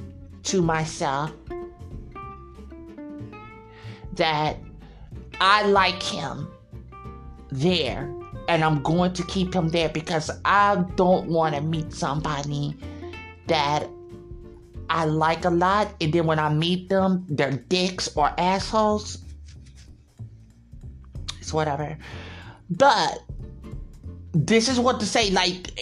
to 0.49 0.63
myself 0.63 1.31
that 4.15 4.57
I 5.41 5.63
like 5.67 6.03
him 6.03 6.49
there 7.51 8.11
and 8.49 8.65
I'm 8.65 8.83
going 8.83 9.13
to 9.13 9.23
keep 9.25 9.55
him 9.55 9.69
there 9.69 9.91
because 9.91 10.31
I 10.45 10.85
don't 10.97 11.29
want 11.29 11.55
to 11.55 11.61
meet 11.61 11.93
somebody 11.93 12.75
that 13.47 13.89
I 14.89 15.05
like 15.05 15.45
a 15.45 15.51
lot 15.51 15.95
and 16.01 16.13
then 16.15 16.25
when 16.25 16.39
I 16.39 16.49
meet 16.49 16.89
them, 16.89 17.27
they're 17.29 17.53
dicks 17.53 18.17
or 18.17 18.33
assholes. 18.39 19.19
It's 21.41 21.53
whatever. 21.53 21.99
But 22.71 23.23
this 24.33 24.69
is 24.69 24.81
what 24.81 25.01
to 25.01 25.07
say 25.07 25.31
like 25.31 25.79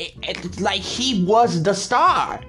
like 0.60 0.80
he 0.80 1.24
was 1.24 1.62
the 1.62 1.74
star 1.74 2.40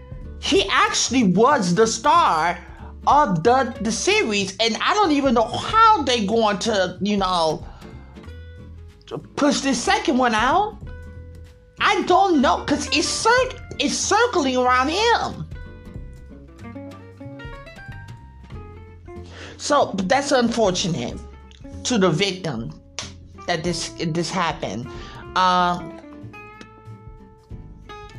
he 0.48 0.66
actually 0.70 1.24
was 1.24 1.76
the 1.76 1.86
star 1.86 2.58
of 3.06 3.44
the 3.44 3.76
the 3.82 3.92
series, 3.92 4.56
and 4.62 4.78
I 4.82 4.94
don't 4.94 5.12
even 5.12 5.34
know 5.34 5.44
how 5.48 6.04
they 6.04 6.26
going 6.26 6.58
to, 6.60 6.98
you 7.02 7.18
know, 7.18 7.66
push 9.36 9.60
this 9.60 9.82
second 9.84 10.18
one 10.18 10.34
out. 10.34 10.78
I 11.82 12.02
don't 12.04 12.42
know, 12.42 12.64
cause 12.66 12.88
it's 12.96 13.08
cir- 13.08 13.60
it's 13.78 13.96
circling 13.96 14.56
around 14.56 14.90
him. 14.90 15.46
So 19.58 19.92
that's 19.96 20.32
unfortunate 20.32 21.20
to 21.84 21.98
the 21.98 22.10
victim 22.10 22.72
that 23.48 23.66
this 23.66 23.90
this 24.00 24.30
happened. 24.30 24.88
Um, 25.36 25.97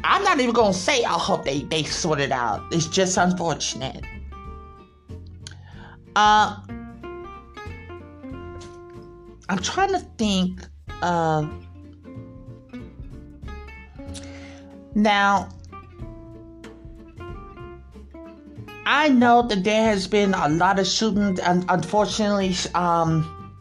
I'm 0.05 0.23
not 0.23 0.41
even 0.41 0.55
gonna 0.55 0.73
say 0.73 1.05
I 1.05 1.13
hope 1.13 1.45
they 1.45 1.63
they 1.63 1.83
sort 1.83 2.21
it 2.21 2.33
out. 2.33 2.63
It's 2.73 2.87
just 2.87 3.17
unfortunate. 3.17 4.05
Uh, 6.17 6.57
I'm 9.49 9.59
trying 9.63 9.93
to 9.93 10.01
think 10.19 10.67
of 11.03 11.51
now. 14.95 15.49
I 18.85 19.11
know 19.11 19.43
that 19.43 19.65
there 19.65 19.85
has 19.85 20.07
been 20.07 20.33
a 20.33 20.49
lot 20.49 20.79
of 20.79 20.87
shootings, 20.87 21.41
and 21.41 21.65
unfortunately, 21.69 22.55
um, 22.75 23.55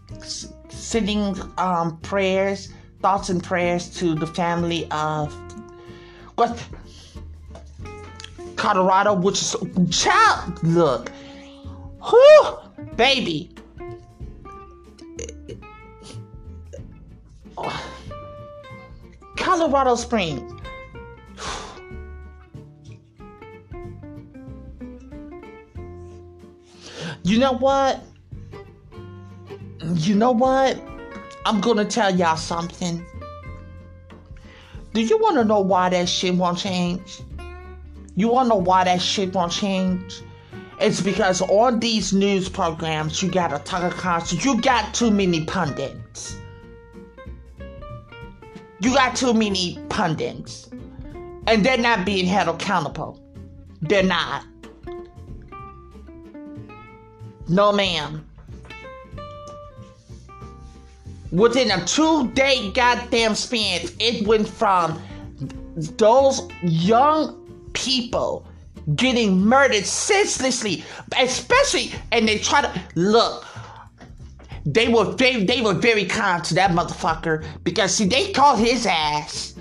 sending 0.70 1.36
um, 1.58 1.98
prayers, 2.00 2.70
thoughts, 3.02 3.30
and 3.30 3.44
prayers 3.44 3.90
to 3.98 4.16
the 4.16 4.26
family 4.26 4.88
of 4.90 5.36
what? 6.38 6.68
Colorado, 8.56 9.16
which 9.16 9.42
is 9.42 9.56
child. 9.90 10.64
Look, 10.64 11.10
whew, 12.04 12.58
baby. 12.96 13.50
Colorado 19.36 19.96
Springs. 19.96 20.54
You 27.24 27.40
know 27.40 27.54
what? 27.54 28.04
You 29.96 30.16
know 30.16 30.32
what? 30.32 30.80
I'm 31.46 31.60
gonna 31.62 31.86
tell 31.86 32.16
y'all 32.16 32.38
something. 32.38 33.04
Do 34.98 35.04
you 35.04 35.20
want 35.20 35.36
to 35.36 35.44
know 35.46 35.60
why 35.60 35.90
that 35.90 36.10
shit 36.10 36.34
won't 36.34 36.58
change? 36.58 37.22
You 38.16 38.30
want 38.30 38.48
to 38.48 38.50
know 38.56 38.62
why 38.62 38.84
that 38.86 39.00
shit 39.00 39.32
won't 39.32 39.52
change? 39.52 40.24
It's 40.82 41.02
because 41.02 41.40
on 41.40 41.80
these 41.80 42.14
news 42.14 42.50
programs, 42.50 43.22
you 43.22 43.30
got 43.30 43.54
a 43.54 43.60
Tucker 43.60 43.96
Carlson, 43.96 44.40
you 44.42 44.60
got 44.60 44.96
too 44.96 45.12
many 45.12 45.46
pundits. 45.46 46.36
You 48.80 48.92
got 48.96 49.16
too 49.16 49.36
many 49.36 49.78
pundits. 49.90 50.68
And 51.46 51.64
they're 51.64 51.78
not 51.78 52.04
being 52.04 52.26
held 52.26 52.56
accountable. 52.56 53.22
They're 53.82 54.02
not. 54.02 54.48
No, 57.48 57.72
ma'am. 57.72 58.27
Within 61.32 61.72
a 61.72 61.86
two 61.86 62.30
day 62.32 62.72
goddamn 62.72 63.36
span, 63.36 63.82
it 64.00 64.26
went 64.26 64.48
from 64.48 65.02
those 65.76 66.48
young 66.64 67.70
people 67.74 68.48
getting 68.96 69.40
murdered 69.42 69.86
senselessly, 69.86 70.84
especially, 71.20 71.94
and 72.12 72.28
they 72.28 72.38
try 72.38 72.62
to 72.62 72.82
look. 72.96 73.46
They 74.66 74.88
were 74.88 75.14
very, 75.14 75.44
they 75.44 75.62
were 75.62 75.74
very 75.74 76.06
kind 76.06 76.44
to 76.46 76.54
that 76.56 76.72
motherfucker 76.72 77.46
because 77.64 77.96
see, 77.96 78.06
they 78.06 78.32
caught 78.32 78.60
his 78.60 78.86
ass. 78.86 79.56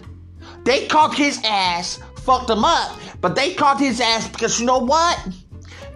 They 0.64 0.86
caught 0.86 1.14
his 1.14 1.40
ass, 1.44 2.00
fucked 2.16 2.50
him 2.50 2.64
up, 2.64 2.98
but 3.20 3.36
they 3.36 3.54
caught 3.54 3.78
his 3.78 4.00
ass 4.00 4.28
because 4.28 4.58
you 4.58 4.66
know 4.66 4.78
what? 4.78 5.18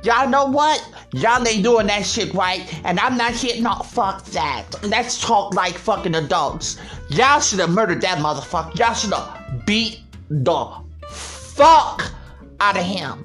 Y'all 0.03 0.29
know 0.29 0.47
what? 0.47 0.81
Y'all 1.13 1.47
ain't 1.47 1.65
doing 1.65 1.89
that 1.89 2.07
shit 2.07 2.33
right, 2.35 2.73
and 2.85 3.01
I'm 3.01 3.17
not 3.17 3.33
here. 3.33 3.61
No, 3.61 3.75
fuck 3.75 4.25
that. 4.27 4.67
Let's 4.85 5.21
talk 5.21 5.55
like 5.55 5.75
fucking 5.75 6.15
adults. 6.15 6.79
Y'all 7.09 7.41
should 7.41 7.59
have 7.59 7.71
murdered 7.71 8.01
that 8.03 8.19
motherfucker. 8.19 8.79
Y'all 8.79 8.95
should 8.95 9.13
have 9.13 9.67
beat 9.67 10.01
the 10.29 10.73
fuck 11.09 12.13
out 12.61 12.77
of 12.77 12.85
him. 12.85 13.25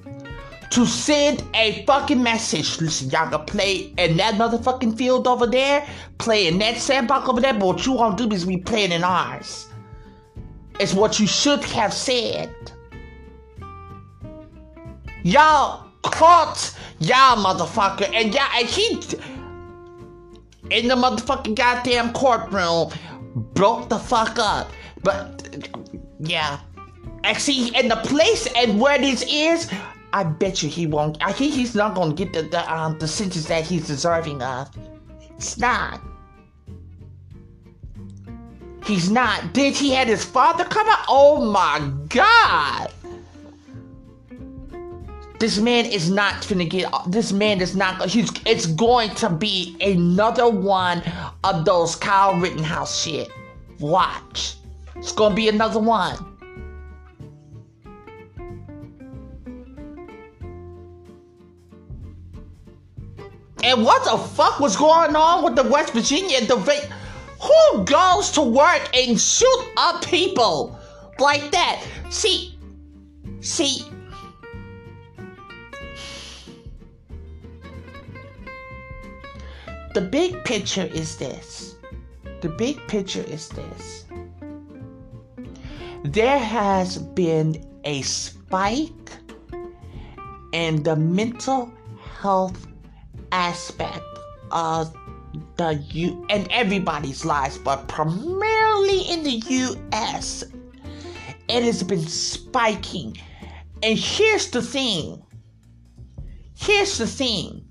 To 0.72 0.86
send 0.86 1.44
a 1.54 1.86
fucking 1.86 2.22
message. 2.22 2.82
Listen, 2.82 3.10
y'all 3.12 3.30
can 3.30 3.46
play 3.46 3.94
in 3.98 4.18
that 4.18 4.34
motherfucking 4.34 4.98
field 4.98 5.28
over 5.28 5.46
there, 5.46 5.88
play 6.18 6.48
in 6.48 6.58
that 6.58 6.78
sandbox 6.78 7.30
over 7.30 7.40
there, 7.40 7.54
but 7.54 7.66
what 7.66 7.86
you 7.86 7.94
won't 7.94 8.18
do 8.18 8.30
is 8.32 8.46
be 8.46 8.58
playing 8.58 8.92
in 8.92 9.04
ours. 9.04 9.68
It's 10.80 10.94
what 10.94 11.20
you 11.20 11.28
should 11.28 11.64
have 11.66 11.94
said. 11.94 12.54
Y'all 15.24 15.86
caught 16.02 16.76
y'all 17.08 17.44
motherfucker 17.44 18.10
and 18.14 18.34
y'all 18.34 18.48
and 18.56 18.68
he 18.68 18.96
in 20.72 20.88
the 20.88 20.96
motherfucking 20.96 21.56
goddamn 21.56 22.12
courtroom 22.14 22.92
broke 23.54 23.90
the 23.90 24.00
fuck 24.00 24.40
up. 24.40 24.72
But 25.04 25.70
yeah. 26.20 26.60
And 27.24 27.38
see, 27.38 27.76
in 27.78 27.88
the 27.88 27.98
place 27.98 28.48
and 28.56 28.80
where 28.80 28.98
this 28.98 29.24
is, 29.28 29.70
I 30.14 30.24
bet 30.24 30.64
you 30.64 30.70
he 30.70 30.88
won't. 30.88 31.18
I 31.22 31.34
think 31.34 31.54
he's 31.54 31.76
not 31.76 31.96
gonna 31.96 32.14
get 32.14 32.34
the, 32.34 32.44
the 32.44 32.74
um 32.74 32.98
the 33.00 33.08
sentence 33.08 33.46
that 33.46 33.66
he's 33.66 33.88
deserving 33.88 34.42
of. 34.42 34.70
It's 35.36 35.58
not. 35.58 36.02
He's 38.86 39.10
not. 39.10 39.54
Did 39.54 39.76
he 39.76 39.92
had 39.92 40.08
his 40.08 40.24
father 40.24 40.64
come 40.64 40.88
out? 40.88 41.06
Oh 41.10 41.52
my 41.52 41.92
god! 42.10 42.92
This 45.40 45.60
man 45.60 45.86
is 45.86 46.10
not 46.10 46.48
gonna 46.48 46.66
get. 46.66 46.92
This 47.08 47.32
man 47.32 47.60
is 47.62 47.76
not. 47.76 48.10
He's. 48.10 48.32
It's 48.46 48.66
going 48.66 49.10
to 49.16 49.30
be 49.30 49.76
another 49.82 50.50
one 50.50 51.04
of 51.44 51.66
those 51.66 51.96
Kyle 51.96 52.36
Rittenhouse 52.36 53.04
shit. 53.04 53.30
Watch. 53.80 54.56
It's 54.96 55.12
gonna 55.12 55.36
be 55.36 55.50
another 55.50 55.80
one. 55.80 56.18
And 63.64 63.84
what 63.84 64.04
the 64.06 64.18
fuck 64.18 64.60
was 64.60 64.76
going 64.78 65.16
on 65.16 65.44
with 65.44 65.56
the 65.56 65.64
West 65.64 65.92
Virginia 65.92 66.40
debate? 66.46 66.88
Who 67.42 67.84
goes 67.84 68.32
to 68.32 68.42
work 68.42 68.90
and 68.96 69.20
shoot 69.20 69.74
up 69.76 70.06
people 70.06 70.80
like 71.20 71.52
that? 71.52 71.84
See, 72.10 72.58
see. 73.42 73.86
The 79.96 80.02
big 80.02 80.44
picture 80.44 80.90
is 80.94 81.16
this. 81.16 81.76
The 82.42 82.50
big 82.50 82.86
picture 82.90 83.24
is 83.24 83.48
this. 83.48 84.04
There 86.04 86.38
has 86.38 86.98
been 86.98 87.66
a 87.86 88.02
spike 88.02 88.92
in 90.52 90.84
the 90.84 90.98
mental 90.98 91.72
health 92.20 92.68
aspect 93.32 94.04
of 94.52 94.94
the 95.56 95.76
U 95.92 96.26
and 96.30 96.46
everybody's 96.52 97.24
lives, 97.24 97.58
but 97.58 97.88
primarily 97.88 99.00
in 99.10 99.24
the 99.24 99.42
US, 99.48 100.44
it 101.48 101.64
has 101.64 101.84
been 101.84 102.06
spiking. 102.06 103.16
And 103.82 103.98
here's 103.98 104.50
the 104.52 104.62
thing. 104.62 105.24
Here's 106.54 106.98
the 106.98 107.08
thing. 107.08 107.65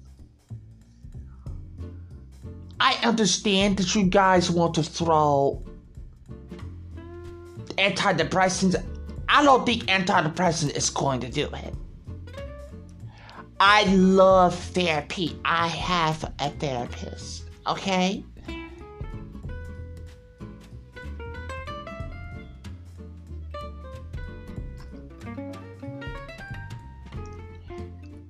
I 2.85 2.99
understand 3.03 3.79
that 3.79 3.95
you 3.95 4.05
guys 4.05 4.51
want 4.51 4.75
to 4.75 4.83
throw 4.83 5.65
antidepressants. 7.79 8.77
I 9.27 9.43
don't 9.43 9.65
think 9.65 9.85
antidepressants 9.85 10.77
is 10.77 10.91
going 10.91 11.21
to 11.21 11.31
do 11.31 11.49
it. 11.55 11.75
I 13.59 13.85
love 13.85 14.55
therapy. 14.55 15.41
I 15.47 15.69
have 15.69 16.31
a 16.39 16.51
therapist, 16.51 17.45
okay? 17.67 18.23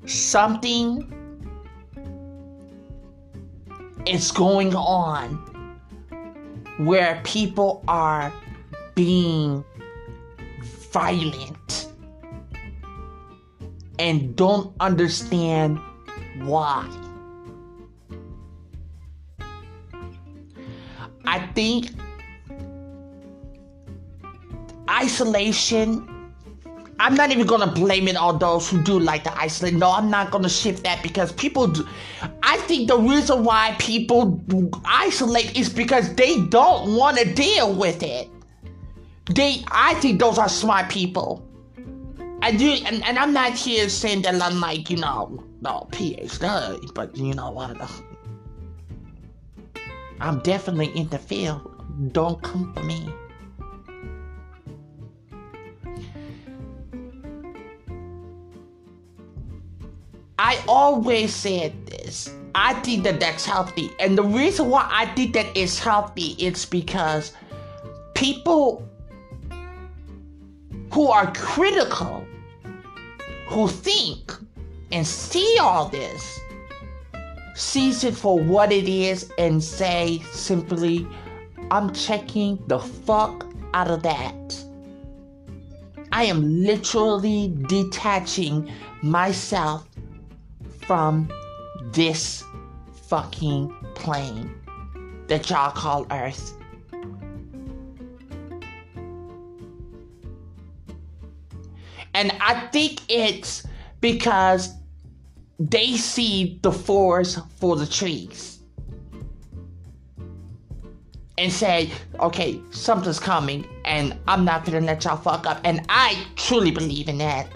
Something 0.07 1.14
is 4.07 4.31
going 4.31 4.75
on 4.75 5.37
where 6.79 7.21
people 7.25 7.85
are 7.89 8.33
being 8.95 9.65
violent 10.91 11.89
and 13.99 14.35
don't 14.37 14.75
understand 14.81 15.79
why. 16.43 16.89
I 21.27 21.47
think 21.55 21.91
isolation. 24.91 26.14
I'm 27.01 27.15
not 27.15 27.31
even 27.31 27.47
gonna 27.47 27.71
blame 27.71 28.09
it 28.09 28.17
on 28.17 28.39
those 28.39 28.71
who 28.71 28.83
do 28.83 28.99
like 28.99 29.25
to 29.25 29.37
isolate. 29.37 29.75
No, 29.75 29.91
I'm 29.91 30.11
not 30.11 30.31
gonna 30.31 30.49
shift 30.49 30.85
that 30.85 31.03
because 31.03 31.33
people 31.33 31.67
do. 31.67 31.87
I 32.43 32.57
think 32.59 32.89
the 32.89 32.99
reason 32.99 33.45
why 33.45 33.75
people 33.79 34.41
isolate 34.85 35.57
is 35.57 35.69
because 35.69 36.15
they 36.15 36.41
don't 36.47 36.97
want 36.97 37.19
to 37.19 37.33
deal 37.35 37.75
with 37.75 38.03
it. 38.03 38.29
They, 39.31 39.65
I 39.69 39.95
think 39.95 40.21
those 40.21 40.39
are 40.39 40.49
smart 40.49 40.91
people. 40.91 41.47
I 42.43 42.53
do, 42.53 42.77
and, 42.85 43.03
and 43.05 43.19
I'm 43.19 43.33
not 43.33 43.53
here 43.53 43.89
saying 43.89 44.23
that 44.23 44.41
I'm 44.41 44.61
like, 44.61 44.91
you 44.91 44.99
know, 44.99 45.43
no 45.63 45.89
PhD, 45.91 46.95
but 46.95 47.17
you 47.17 47.35
know 47.35 47.51
what? 47.51 47.91
I'm 50.21 50.41
definitely 50.41 50.89
in 50.89 51.09
the 51.09 51.19
field. 51.19 51.71
Don't 52.13 52.43
come 52.43 52.73
for 52.75 52.83
me. 52.83 53.09
I 60.45 60.63
always 60.69 61.35
said 61.35 61.87
this. 61.87 62.29
I 62.55 62.75
think 62.83 63.03
that 63.05 63.19
that's 63.19 63.47
healthy. 63.47 63.91
And 63.99 64.17
the 64.19 64.23
reason 64.23 64.69
why 64.69 64.87
I 64.93 65.07
think 65.15 65.33
that 65.33 65.47
it's 65.57 65.79
healthy 65.79 66.37
is 66.39 66.67
because 66.67 67.33
people 68.13 68.87
who 70.93 71.09
are 71.09 71.33
critical 71.33 72.27
who 73.47 73.69
think 73.69 74.35
and 74.93 75.07
see 75.07 75.57
all 75.59 75.89
this 75.89 76.39
sees 77.55 78.05
it 78.05 78.15
for 78.15 78.39
what 78.39 78.71
it 78.71 78.87
is 78.87 79.33
and 79.39 79.65
say 79.65 80.23
simply, 80.31 81.07
I'm 81.71 81.91
checking 81.95 82.63
the 82.67 82.81
fuck 82.81 83.47
out 83.73 83.91
of 83.91 84.03
that. 84.03 84.65
I 86.13 86.25
am 86.25 86.63
literally 86.63 87.57
detaching 87.67 88.71
myself 89.01 89.89
from 90.87 91.31
this 91.93 92.45
fucking 93.09 93.75
plane 93.95 94.55
that 95.29 95.49
y'all 95.51 95.71
call 95.71 96.07
Earth. 96.11 96.55
And 102.15 102.33
I 102.41 102.69
think 102.73 103.01
it's 103.09 103.67
because 104.01 104.75
they 105.59 105.97
see 105.97 106.59
the 106.63 106.71
forest 106.71 107.39
for 107.57 107.77
the 107.77 107.87
trees 107.87 108.61
and 111.37 111.53
say, 111.53 111.91
okay, 112.21 112.61
something's 112.71 113.19
coming 113.19 113.67
and 113.85 114.17
I'm 114.29 114.45
not 114.45 114.65
gonna 114.65 114.81
let 114.81 115.05
y'all 115.05 115.17
fuck 115.17 115.47
up. 115.47 115.61
And 115.65 115.85
I 115.89 116.25
truly 116.37 116.71
believe 116.71 117.09
in 117.09 117.19
that. 117.19 117.49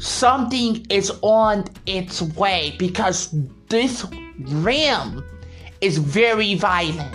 Something 0.00 0.86
is 0.88 1.12
on 1.20 1.66
its 1.84 2.22
way 2.22 2.74
because 2.78 3.34
this 3.68 4.06
realm 4.38 5.22
is 5.82 5.98
very 5.98 6.54
violent. 6.54 7.14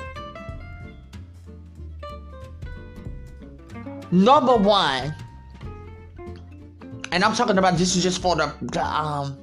Number 4.12 4.56
one, 4.56 5.16
and 7.12 7.24
I'm 7.24 7.34
talking 7.34 7.58
about 7.58 7.76
this 7.80 7.96
is 7.96 8.04
just 8.04 8.22
for 8.22 8.36
the, 8.36 8.54
the 8.62 8.86
um 8.86 9.36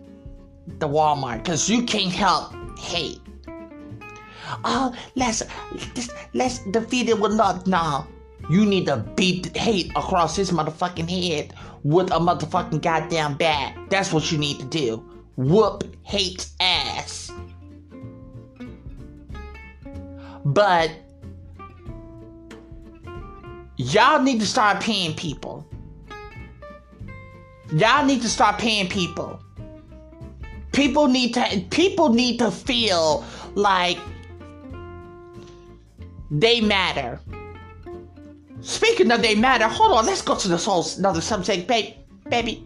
the 0.78 0.88
Walmart 0.88 1.42
because 1.42 1.68
you 1.68 1.82
can't 1.82 2.12
help 2.12 2.54
hate. 2.78 3.20
Oh, 4.64 4.94
let's 5.16 5.42
let's, 5.96 6.10
let's 6.32 6.58
defeat 6.70 7.08
it 7.08 7.18
with 7.18 7.32
love. 7.32 7.66
Now 7.66 8.06
you 8.50 8.64
need 8.66 8.86
to 8.86 8.98
beat 9.16 9.56
hate 9.56 9.90
across 9.90 10.36
his 10.36 10.50
motherfucking 10.50 11.08
head 11.08 11.54
with 11.84 12.10
a 12.10 12.18
motherfucking 12.18 12.82
goddamn 12.82 13.36
bat. 13.36 13.76
That's 13.88 14.12
what 14.12 14.30
you 14.30 14.38
need 14.38 14.58
to 14.58 14.64
do. 14.66 14.96
Whoop 15.36 15.84
hate's 16.02 16.54
ass. 16.60 17.30
But 20.44 20.90
y'all 23.76 24.22
need 24.22 24.40
to 24.40 24.46
start 24.46 24.80
paying 24.80 25.14
people. 25.14 25.66
Y'all 27.72 28.04
need 28.04 28.20
to 28.22 28.28
start 28.28 28.58
paying 28.58 28.88
people. 28.88 29.40
People 30.72 31.06
need 31.06 31.34
to 31.34 31.64
people 31.70 32.12
need 32.12 32.38
to 32.38 32.50
feel 32.50 33.24
like 33.54 33.98
they 36.30 36.60
matter. 36.60 37.20
Speaking 38.62 39.10
of 39.10 39.22
they 39.22 39.34
matter, 39.34 39.66
hold 39.66 39.92
on, 39.92 40.06
let's 40.06 40.22
go 40.22 40.36
to 40.36 40.48
this 40.48 40.64
whole 40.64 40.86
another 40.96 41.20
subject, 41.20 41.66
babe, 41.66 41.94
baby. 42.28 42.64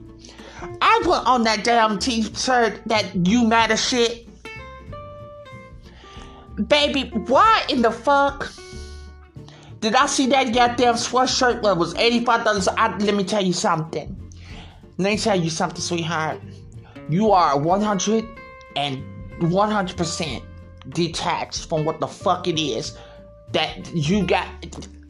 I 0.81 1.01
put 1.03 1.27
on 1.27 1.43
that 1.45 1.65
damn 1.65 1.99
t-shirt 1.99 2.83
that 2.87 3.27
you 3.27 3.45
matter 3.47 3.77
shit. 3.77 4.29
Baby, 6.69 7.11
why 7.27 7.65
in 7.69 7.83
the 7.83 7.91
fuck 7.91 8.53
did 9.81 9.95
I 9.95 10.07
see 10.07 10.27
that 10.29 10.55
goddamn 10.55 10.95
sweatshirt 10.95 11.63
that 11.63 11.77
was 11.77 11.95
$85? 11.95 13.05
let 13.05 13.15
me 13.15 13.25
tell 13.25 13.45
you 13.45 13.53
something. 13.53 14.33
Let 14.99 15.11
me 15.13 15.19
tell 15.19 15.39
you 15.39 15.51
something, 15.51 15.81
sweetheart. 15.81 16.41
You 17.09 17.33
are 17.33 17.59
100 17.59 18.25
and 18.77 19.03
100% 19.41 20.43
detached 20.91 21.69
from 21.69 21.85
what 21.85 22.01
the 22.01 22.07
fuck 22.07 22.49
it 22.49 22.61
is 22.61 22.97
that 23.53 23.95
you 23.95 24.27
got. 24.27 24.49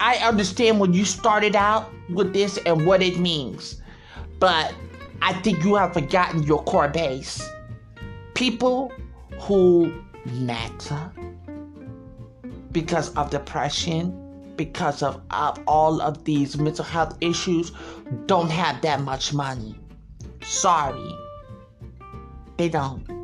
I 0.00 0.16
understand 0.16 0.78
when 0.78 0.92
you 0.92 1.04
started 1.04 1.56
out 1.56 1.90
with 2.10 2.32
this 2.32 2.58
and 2.66 2.86
what 2.86 3.02
it 3.02 3.18
means, 3.18 3.80
but 4.38 4.74
I 5.22 5.32
think 5.40 5.64
you 5.64 5.74
have 5.76 5.94
forgotten 5.94 6.42
your 6.42 6.62
core 6.64 6.88
base. 6.88 7.48
People 8.34 8.92
who 9.40 10.02
matter 10.26 11.10
because 12.72 13.08
of 13.14 13.30
depression, 13.30 14.52
because 14.56 15.02
of, 15.02 15.22
of 15.30 15.58
all 15.66 16.02
of 16.02 16.24
these 16.24 16.58
mental 16.58 16.84
health 16.84 17.16
issues, 17.20 17.72
don't 18.26 18.50
have 18.50 18.82
that 18.82 19.00
much 19.00 19.32
money. 19.32 19.78
Sorry. 20.42 21.10
They 22.58 22.68
don't. 22.68 23.15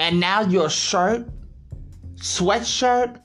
And 0.00 0.18
now 0.18 0.40
your 0.40 0.70
shirt, 0.70 1.28
sweatshirt, 2.16 3.20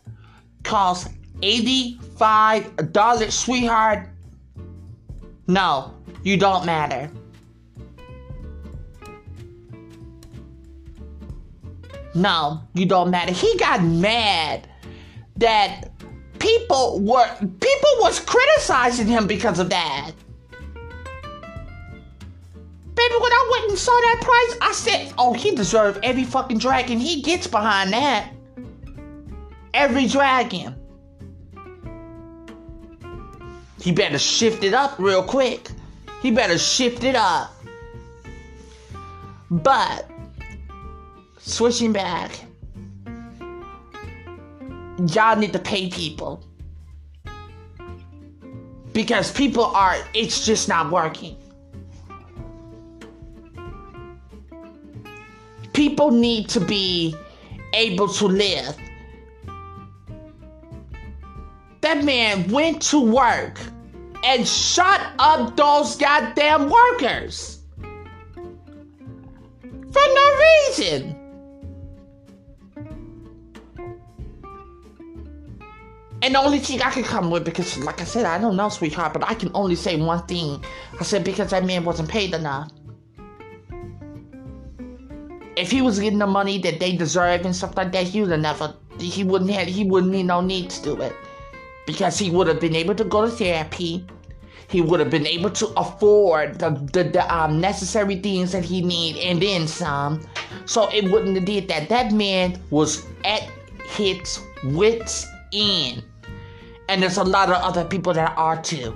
costs 0.64 1.10
$85, 1.40 3.32
sweetheart. 3.32 4.10
No, 5.48 5.94
you 6.24 6.36
don't 6.36 6.66
matter. 6.66 7.10
No, 12.14 12.62
you 12.74 12.86
don't 12.86 13.10
matter. 13.10 13.32
He 13.32 13.56
got 13.58 13.82
mad 13.82 14.68
that 15.38 15.92
people 16.40 17.00
were 17.00 17.28
people 17.40 17.90
was 18.00 18.20
criticizing 18.20 19.08
him 19.08 19.28
because 19.28 19.60
of 19.60 19.70
that. 19.70 20.12
Baby, 22.96 23.16
when 23.20 23.32
I 23.32 23.50
went 23.52 23.70
and 23.72 23.78
saw 23.78 23.92
that 23.92 24.22
price, 24.22 24.58
I 24.62 24.72
said, 24.72 25.14
oh, 25.18 25.34
he 25.34 25.54
deserved 25.54 26.00
every 26.02 26.24
fucking 26.24 26.60
dragon 26.60 26.98
he 26.98 27.22
gets 27.22 27.46
behind 27.46 27.92
that. 27.92 28.32
Every 29.74 30.08
dragon. 30.08 30.76
He 33.82 33.92
better 33.92 34.18
shift 34.18 34.64
it 34.64 34.74
up 34.74 34.98
real 34.98 35.22
quick. 35.22 35.70
He 36.22 36.32
better 36.32 36.58
shift 36.58 37.04
it 37.04 37.16
up. 37.16 37.54
But 39.52 40.10
switching 41.38 41.92
back, 41.92 42.32
y'all 45.08 45.36
need 45.36 45.52
to 45.54 45.60
pay 45.60 45.90
people. 45.90 46.44
Because 48.94 49.32
people 49.32 49.66
are, 49.66 49.98
it's 50.14 50.46
just 50.46 50.70
not 50.70 50.90
working. 50.90 51.36
People 55.76 56.10
need 56.10 56.48
to 56.50 56.62
be 56.62 57.14
able 57.74 58.08
to 58.08 58.26
live. 58.28 58.78
That 61.82 62.06
man 62.06 62.50
went 62.50 62.82
to 62.84 63.00
work 63.00 63.60
and 64.24 64.48
shut 64.48 65.02
up 65.20 65.58
those 65.58 65.98
goddamn 65.98 66.70
workers 66.70 67.60
for 69.92 70.02
no 70.02 70.40
reason. 70.70 71.22
And 76.22 76.34
the 76.34 76.40
only 76.40 76.60
thing 76.60 76.82
I 76.82 76.90
can 76.90 77.04
come 77.04 77.30
with, 77.30 77.44
because 77.44 77.78
like 77.80 78.00
I 78.00 78.06
said, 78.06 78.26
I 78.26 78.38
don't 78.38 78.56
know, 78.56 78.70
sweetheart, 78.70 79.12
but 79.12 79.24
I 79.24 79.34
can 79.34 79.52
only 79.54 79.76
say 79.76 79.98
one 79.98 80.26
thing. 80.26 80.64
I 80.98 81.04
said 81.04 81.26
because 81.26 81.50
that 81.52 81.66
man 81.66 81.84
wasn't 81.84 82.08
paid 82.08 82.34
enough. 82.34 82.72
If 85.56 85.72
he 85.72 85.82
was 85.82 86.00
getting 86.00 86.20
the 86.20 86.28
money 86.28 86.58
that 86.60 86.80
they 86.80 86.96
deserve 86.96 87.46
and 87.46 87.56
stuff 87.56 87.78
like 87.78 87.92
that, 87.94 88.08
he 88.08 88.22
would 88.22 88.40
never, 88.40 88.76
he 89.00 89.24
wouldn't 89.24 89.52
have, 89.52 89.68
he 89.68 89.86
wouldn't 89.86 90.12
need 90.12 90.24
no 90.24 90.42
need 90.42 90.70
to 90.72 90.84
do 90.84 91.02
it. 91.02 91.14
Because 91.88 92.18
he 92.20 92.30
would 92.32 92.48
have 92.48 92.60
been 92.60 92.76
able 92.76 92.96
to 92.96 93.04
go 93.04 93.26
to 93.26 93.32
therapy. 93.32 94.06
He 94.68 94.82
would 94.82 95.00
have 95.00 95.12
been 95.12 95.28
able 95.28 95.52
to 95.52 95.68
afford 95.78 96.60
the, 96.60 96.72
the, 96.92 97.04
the 97.04 97.34
um, 97.34 97.62
necessary 97.62 98.16
things 98.20 98.52
that 98.52 98.66
he 98.66 98.82
need 98.82 99.18
and 99.18 99.42
then 99.42 99.68
some. 99.68 100.28
So 100.66 100.90
it 100.92 101.10
wouldn't 101.12 101.36
have 101.36 101.46
did 101.46 101.68
that. 101.68 101.88
That 101.90 102.12
man 102.12 102.60
was 102.72 103.06
at 103.24 103.48
his 103.90 104.42
wits 104.64 105.28
end. 105.54 106.04
And 106.90 107.02
there's 107.02 107.18
a 107.18 107.24
lot 107.24 107.50
of 107.50 107.62
other 107.62 107.86
people 107.86 108.14
that 108.14 108.34
are 108.38 108.62
too. 108.62 108.96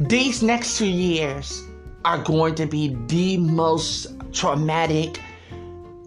These 0.00 0.42
next 0.42 0.76
two 0.76 0.88
years 0.88 1.62
are 2.04 2.18
going 2.18 2.56
to 2.56 2.66
be 2.66 2.96
the 3.06 3.36
most 3.36 4.08
traumatic, 4.32 5.20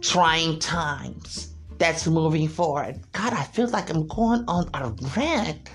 trying 0.01 0.59
times 0.59 1.53
that's 1.77 2.05
moving 2.05 2.49
forward. 2.49 2.99
God, 3.13 3.33
I 3.33 3.43
feel 3.43 3.69
like 3.69 3.89
I'm 3.89 4.05
going 4.07 4.43
on 4.47 4.69
a 4.73 4.89
rant. 5.15 5.69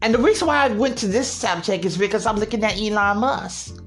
And 0.00 0.14
the 0.14 0.18
reason 0.18 0.48
why 0.48 0.64
I 0.64 0.68
went 0.68 0.96
to 0.98 1.08
this 1.08 1.30
subject 1.30 1.84
is 1.84 1.98
because 1.98 2.24
I'm 2.24 2.36
looking 2.36 2.64
at 2.64 2.80
Elon 2.80 3.18
Musk. 3.18 3.82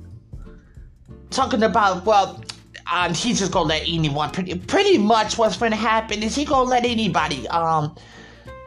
Talking 1.32 1.64
about, 1.64 2.06
well, 2.06 2.44
um, 2.92 3.14
he's 3.16 3.40
just 3.40 3.52
gonna 3.52 3.70
let 3.70 3.84
anyone 3.88 4.30
pretty 4.32 4.56
pretty 4.56 4.98
much 4.98 5.38
what's 5.38 5.56
gonna 5.58 5.76
happen 5.76 6.22
is 6.22 6.36
he 6.36 6.44
gonna 6.44 6.70
let 6.70 6.84
anybody 6.84 7.48
um 7.48 7.96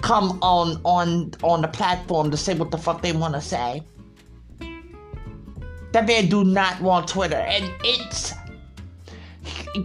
come 0.00 0.38
on 0.40 0.80
on 0.84 1.32
on 1.42 1.60
the 1.60 1.68
platform 1.68 2.30
to 2.30 2.36
say 2.36 2.54
what 2.54 2.70
the 2.70 2.78
fuck 2.78 3.02
they 3.02 3.12
wanna 3.12 3.40
say. 3.40 3.82
That 5.94 6.09
man 6.09 6.26
do 6.26 6.42
not 6.42 6.80
want 6.80 7.07
Twitter 7.07 7.37
and 7.37 7.72
it's 7.85 8.35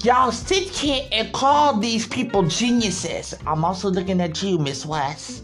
y'all 0.03 0.31
sit 0.31 0.63
here 0.63 1.07
and 1.11 1.31
call 1.31 1.77
these 1.77 2.07
people 2.07 2.41
geniuses. 2.47 3.35
I'm 3.45 3.63
also 3.63 3.91
looking 3.91 4.19
at 4.19 4.41
you, 4.41 4.57
Miss 4.57 4.87
West. 4.87 5.43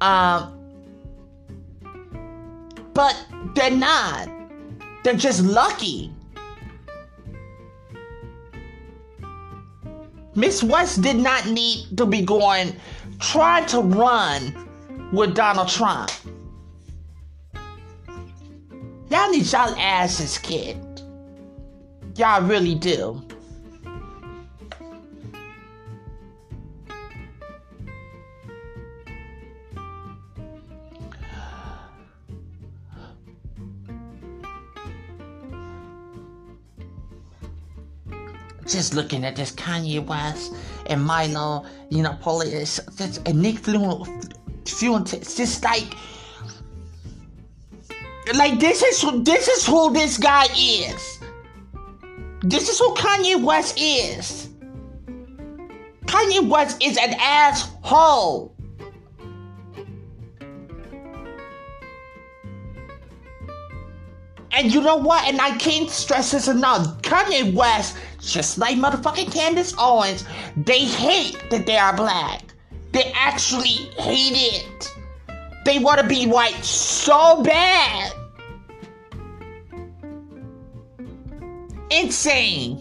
Um 0.00 0.56
but 2.94 3.26
they're 3.56 3.72
not. 3.72 4.28
They're 5.02 5.14
just 5.14 5.42
lucky. 5.42 6.12
Miss 10.36 10.62
West 10.62 11.02
did 11.02 11.16
not 11.16 11.48
need 11.48 11.88
to 11.96 12.06
be 12.06 12.22
going 12.22 12.72
trying 13.18 13.66
to 13.66 13.80
run 13.80 15.10
with 15.12 15.34
Donald 15.34 15.68
Trump. 15.68 16.12
Y'all 19.08 19.30
need 19.30 19.50
y'all 19.52 19.74
asses 19.76 20.38
kicked. 20.38 21.02
Y'all 22.16 22.42
really 22.42 22.74
do. 22.74 23.22
just 38.76 38.94
looking 38.94 39.24
at 39.24 39.36
this 39.36 39.52
Kanye 39.52 40.04
West 40.04 40.52
and 40.86 41.02
Milo, 41.02 41.64
you 41.88 42.02
know, 42.02 42.16
Police, 42.20 42.78
and 43.24 43.40
Nick 43.40 43.58
Fuentes, 43.58 45.36
just 45.36 45.64
like, 45.64 45.94
like 48.34 48.58
this 48.58 48.82
is 48.82 49.00
who 49.00 49.22
this 49.22 49.48
is 49.48 49.66
who 49.66 49.92
this 49.92 50.18
guy 50.18 50.46
is. 50.54 51.20
This 52.42 52.68
is 52.68 52.78
who 52.78 52.94
Kanye 52.94 53.42
West 53.42 53.78
is. 53.78 54.48
Kanye 56.06 56.48
West 56.48 56.82
is 56.82 56.96
an 56.98 57.14
asshole. 57.18 58.54
And 64.52 64.72
you 64.72 64.80
know 64.80 64.96
what? 64.96 65.28
And 65.28 65.40
I 65.40 65.56
can't 65.58 65.90
stress 65.90 66.30
this 66.30 66.48
enough. 66.48 67.02
Kanye 67.02 67.52
West 67.54 67.96
just 68.26 68.58
like 68.58 68.76
motherfucking 68.76 69.32
Candace 69.32 69.74
Owens, 69.78 70.24
they 70.56 70.80
hate 70.80 71.38
that 71.50 71.66
they 71.66 71.76
are 71.76 71.94
black. 71.94 72.42
They 72.92 73.12
actually 73.14 73.90
hate 73.98 74.34
it. 74.34 74.95
They 75.66 75.80
want 75.80 76.00
to 76.00 76.06
be 76.06 76.28
white 76.28 76.64
so 76.64 77.42
bad. 77.42 78.12
Insane. 81.90 82.78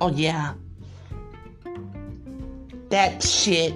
Oh, 0.00 0.10
yeah. 0.14 0.54
That 2.88 3.22
shit 3.22 3.74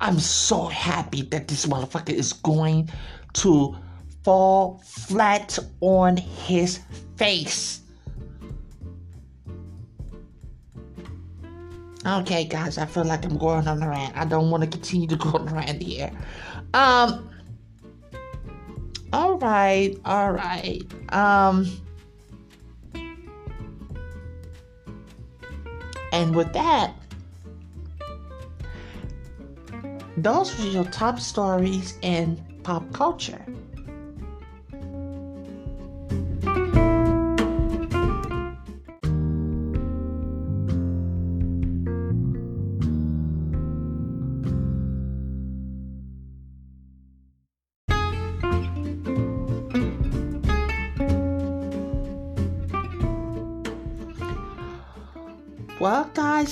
I'm 0.00 0.18
so 0.18 0.64
happy 0.66 1.22
that 1.22 1.46
this 1.48 1.66
motherfucker 1.66 2.14
is 2.14 2.32
going 2.32 2.88
to 3.34 3.76
fall 4.22 4.82
flat 4.84 5.58
on 5.80 6.16
his 6.16 6.80
face. 7.16 7.80
Okay, 12.06 12.44
guys, 12.44 12.78
I 12.78 12.86
feel 12.86 13.04
like 13.04 13.24
I'm 13.26 13.36
going 13.36 13.68
on 13.68 13.82
a 13.82 13.88
rant. 13.88 14.16
I 14.16 14.24
don't 14.24 14.50
want 14.50 14.62
to 14.62 14.68
continue 14.68 15.06
to 15.08 15.16
go 15.16 15.30
on 15.30 15.48
a 15.48 15.54
rant 15.54 15.82
here. 15.82 16.10
Um. 16.72 17.28
All 19.12 19.38
right, 19.38 19.98
all 20.04 20.32
right. 20.32 20.82
Um. 21.12 21.66
And 26.12 26.34
with 26.34 26.52
that, 26.54 26.94
those 30.16 30.58
were 30.58 30.66
your 30.66 30.84
top 30.84 31.20
stories 31.20 31.98
in 32.02 32.42
pop 32.62 32.90
culture. 32.92 33.44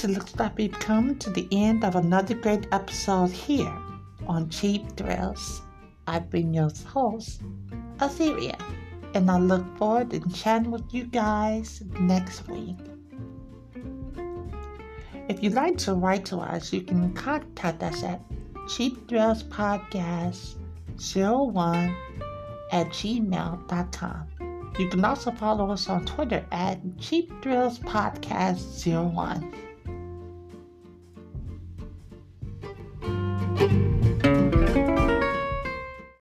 It 0.04 0.10
looks 0.10 0.36
like 0.36 0.56
we've 0.56 0.78
come 0.78 1.16
to 1.16 1.30
the 1.30 1.48
end 1.50 1.84
of 1.84 1.96
another 1.96 2.34
great 2.34 2.68
episode 2.72 3.30
here 3.30 3.72
on 4.26 4.48
Cheap 4.48 4.96
Thrills. 4.96 5.62
I've 6.06 6.30
been 6.30 6.54
your 6.54 6.70
host, 6.86 7.42
Atheria, 7.96 8.60
and 9.14 9.30
I 9.30 9.38
look 9.38 9.64
forward 9.76 10.10
to 10.10 10.20
chatting 10.30 10.70
with 10.70 10.94
you 10.94 11.04
guys 11.04 11.82
next 11.98 12.46
week. 12.48 12.76
If 15.28 15.42
you'd 15.42 15.54
like 15.54 15.78
to 15.78 15.94
write 15.94 16.24
to 16.26 16.36
us, 16.38 16.72
you 16.72 16.82
can 16.82 17.12
contact 17.14 17.82
us 17.82 18.02
at 18.04 18.20
Cheap 18.68 19.08
Thrills 19.08 19.42
Podcast 19.42 20.56
01 20.96 21.96
at 22.72 22.86
gmail.com. 22.88 24.72
You 24.78 24.88
can 24.88 25.04
also 25.04 25.32
follow 25.32 25.70
us 25.70 25.88
on 25.88 26.04
Twitter 26.04 26.46
at 26.52 26.78
Cheap 26.98 27.32
Thrills 27.42 27.80
Podcast 27.80 28.86
01. 28.86 29.67